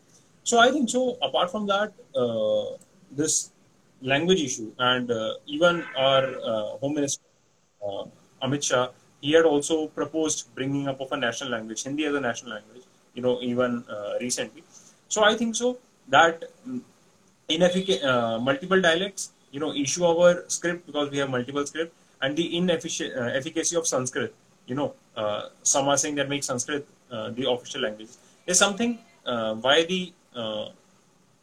[0.49, 1.01] So I think so.
[1.27, 1.93] Apart from that,
[2.23, 2.65] uh,
[3.11, 3.51] this
[4.01, 6.23] language issue, and uh, even our
[6.81, 7.23] Home Minister
[8.45, 8.89] Amit Shah,
[9.21, 12.83] he had also proposed bringing up of a national language, Hindi as a national language.
[13.15, 13.83] You know, even
[14.21, 14.63] recently.
[15.09, 15.77] So I think so
[16.09, 16.81] that mm,
[17.49, 17.61] in
[18.49, 23.75] multiple dialects you know issue our script because we have multiple script and the inefficacy
[23.75, 24.33] uh, of Sanskrit,
[24.65, 28.09] you know, uh, some are saying that makes Sanskrit uh, the official language
[28.45, 30.13] is something uh, why the
[30.43, 30.65] uh,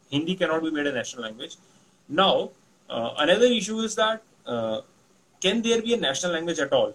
[0.09, 1.55] Hindi cannot be made a national language.
[2.07, 2.51] Now,
[2.89, 4.81] uh, another issue is that uh,
[5.41, 6.93] can there be a national language at all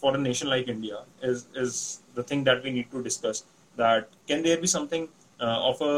[0.00, 0.98] for a nation like India?
[1.22, 3.44] Is is the thing that we need to discuss.
[3.76, 5.08] That can there be something
[5.40, 5.94] of a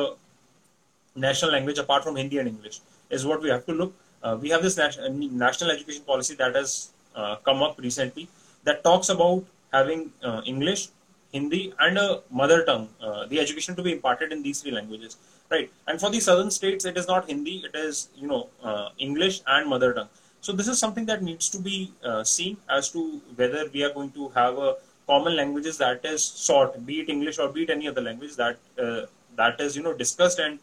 [1.15, 3.95] national language apart from Hindi and English is what we have to look.
[4.23, 4.99] Uh, we have this nat-
[5.47, 8.29] national education policy that has uh, come up recently
[8.65, 10.89] that talks about having uh, English,
[11.33, 15.17] Hindi, and a mother tongue, uh, the education to be imparted in these three languages,
[15.51, 15.71] right?
[15.87, 19.41] And for the southern states, it is not Hindi; it is you know uh, English
[19.47, 20.09] and mother tongue.
[20.41, 23.93] So this is something that needs to be uh, seen as to whether we are
[23.93, 24.77] going to have a
[25.07, 28.57] common languages that is sought, be it English or be it any other language that
[28.83, 29.03] uh,
[29.37, 30.59] that is you know discussed and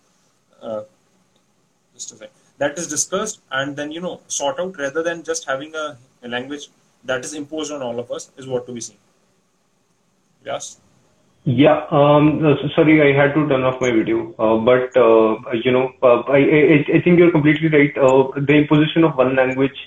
[0.61, 0.82] uh,
[1.93, 5.45] just a second, that is discussed and then you know sought out rather than just
[5.45, 6.70] having a, a language
[7.03, 8.97] that is imposed on all of us is what to be seen.
[10.46, 10.80] Yes.
[11.46, 12.41] Yeah, um,
[12.76, 14.34] sorry, I had to turn off my video.
[14.39, 17.96] Uh, but, uh, you know, uh, I, I, I think you're completely right.
[17.98, 19.78] Uh, the imposition of one language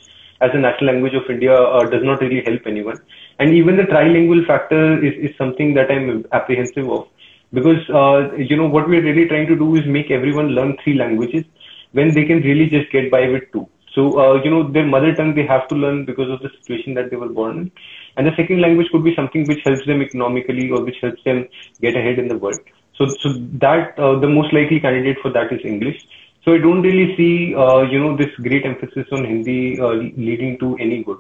[0.41, 2.99] as a national language of India uh, does not really help anyone.
[3.41, 7.09] And even the trilingual factor is, is something that I'm apprehensive of.
[7.53, 10.95] Because, uh, you know, what we're really trying to do is make everyone learn three
[10.95, 11.45] languages
[11.93, 13.69] when they can really just get by with two.
[13.95, 17.11] So, you know, their mother tongue they have to learn because of the situation that
[17.11, 17.73] they were born in.
[18.19, 21.47] And the second language could be something which helps them economically or which helps them
[21.81, 22.59] get ahead in the world.
[22.97, 23.29] So, so
[23.65, 26.05] that, uh, the most likely candidate for that is English.
[26.45, 30.59] So I don't really see, uh, you know, this great emphasis on Hindi uh, leading
[30.59, 31.19] to any good.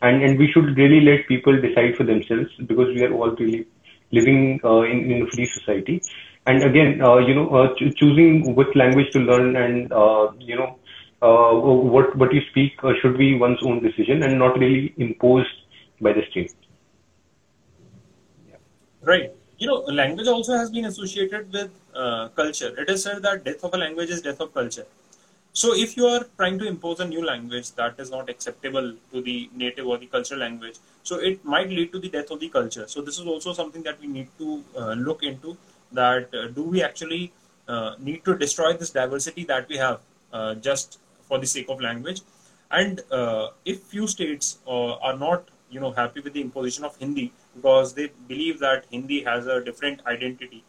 [0.00, 3.66] And, and we should really let people decide for themselves because we are all really
[4.10, 6.00] living uh, in, in a free society.
[6.46, 10.56] And again, uh, you know, uh, ch- choosing which language to learn and, uh, you
[10.56, 10.78] know,
[11.20, 12.72] what, what you speak
[13.02, 15.50] should be one's own decision and not really imposed
[16.00, 16.54] by the state.
[19.02, 19.32] Right.
[19.58, 22.74] You know, language also has been associated with uh, culture.
[22.78, 24.86] It is said that death of a language is death of culture.
[25.52, 29.20] So, if you are trying to impose a new language that is not acceptable to
[29.20, 32.48] the native or the cultural language, so it might lead to the death of the
[32.48, 32.86] culture.
[32.86, 35.56] So, this is also something that we need to uh, look into.
[35.90, 37.32] That uh, do we actually
[37.66, 40.00] uh, need to destroy this diversity that we have
[40.32, 42.20] uh, just for the sake of language?
[42.70, 47.32] And uh, if few states are not, you know, happy with the imposition of Hindi
[47.54, 50.64] because they believe that Hindi has a different identity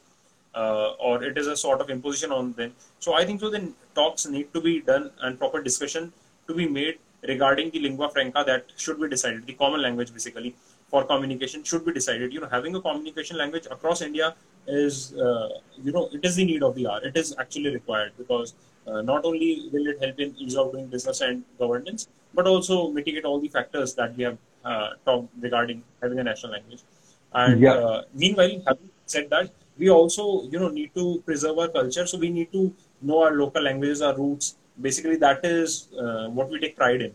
[0.55, 2.73] uh, or it is a sort of imposition on them.
[2.99, 3.49] So I think so.
[3.49, 6.11] Then talks need to be done and proper discussion
[6.47, 9.45] to be made regarding the lingua franca that should be decided.
[9.45, 10.55] The common language, basically,
[10.89, 12.33] for communication should be decided.
[12.33, 14.35] You know, having a communication language across India
[14.67, 15.49] is, uh,
[15.81, 17.01] you know, it is the need of the hour.
[17.03, 18.53] It is actually required because
[18.87, 22.89] uh, not only will it help in ease of doing business and governance, but also
[22.89, 26.81] mitigate all the factors that we have uh, talked regarding having a national language.
[27.33, 27.73] And Yeah.
[27.73, 32.05] uh, meanwhile, having said that, we also you know need to preserve our culture.
[32.05, 34.55] So we need to know our local languages, our roots.
[34.81, 37.13] Basically, that is uh, what we take pride in.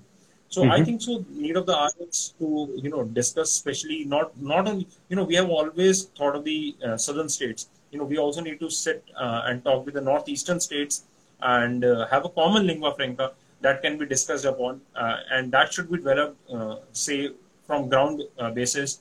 [0.48, 0.84] So I Mhm.
[0.84, 1.24] think so.
[1.30, 2.48] Need of the hour is to
[2.82, 6.76] you know discuss, especially not not only you know we have always thought of the
[6.86, 7.68] uh, southern states.
[7.90, 11.04] You know we also need to sit uh, and talk with the northeastern states
[11.40, 13.32] and uh, have a common lingua franca
[13.64, 17.30] that can be discussed upon, uh, and that should be developed, uh, say,
[17.66, 19.00] from ground uh, basis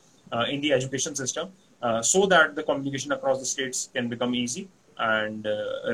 [0.49, 1.49] in the education system,
[2.01, 5.45] so that the communication across the states can become easy, and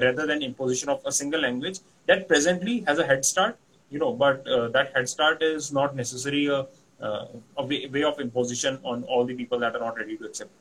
[0.03, 3.57] rather than imposition of a single language that presently has a head start,
[3.89, 6.65] you know, but uh, that head start is not necessarily a,
[7.01, 7.26] uh,
[7.57, 10.51] a way, way of imposition on all the people that are not ready to accept.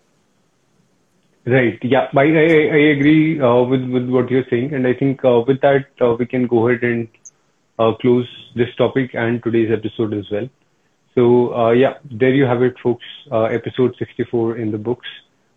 [1.46, 1.78] Right.
[1.82, 2.08] Yeah.
[2.14, 4.74] I, I, agree uh, with, with what you're saying.
[4.74, 5.86] And I think with that,
[6.18, 7.08] we can go ahead and
[8.00, 10.48] close this topic and today's episode as well.
[11.14, 13.04] So, uh, yeah, there you have it, folks.
[13.30, 15.06] Uh, episode 64 in the books.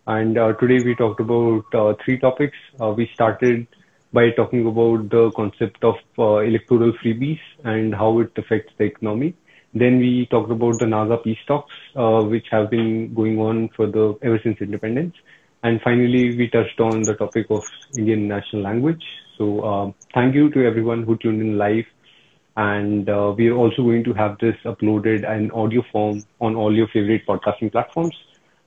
[0.08, 2.58] And uh, today we talked about uh, three topics.
[2.80, 3.68] Uh, we started
[4.14, 9.36] by talking about the concept of uh, electoral freebies and how it affects the economy.
[9.74, 13.88] Then we talked about the Naga peace talks, uh, which have been going on for
[13.88, 15.16] the ever since independence.
[15.64, 17.64] And finally, we touched on the topic of
[17.96, 19.04] Indian national language.
[19.38, 21.86] So um, thank you to everyone who tuned in live.
[22.58, 26.76] And uh, we are also going to have this uploaded in audio form on all
[26.76, 28.16] your favorite podcasting platforms.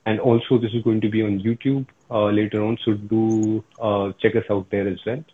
[0.06, 2.78] And also, this is going to be on YouTube uh, later on.
[2.84, 5.24] So do uh, check us out there as well.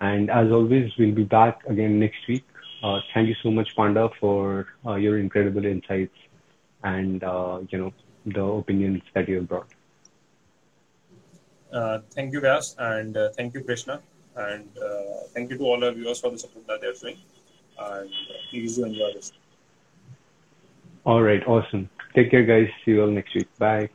[0.00, 2.44] And as always, we'll be back again next week.
[2.82, 6.16] Uh, thank you so much, Panda, for uh, your incredible insights
[6.82, 7.22] and
[7.70, 7.92] you know
[8.26, 9.68] the opinions that you have brought.
[11.74, 14.00] Uh, thank you, Vyas, and uh, thank you, Krishna,
[14.36, 17.18] and uh, thank you to all our viewers for the support that they're showing.
[17.78, 18.10] And.
[21.04, 21.90] All right, awesome.
[22.14, 22.68] Take care, guys.
[22.84, 23.48] See you all next week.
[23.58, 23.90] Bye.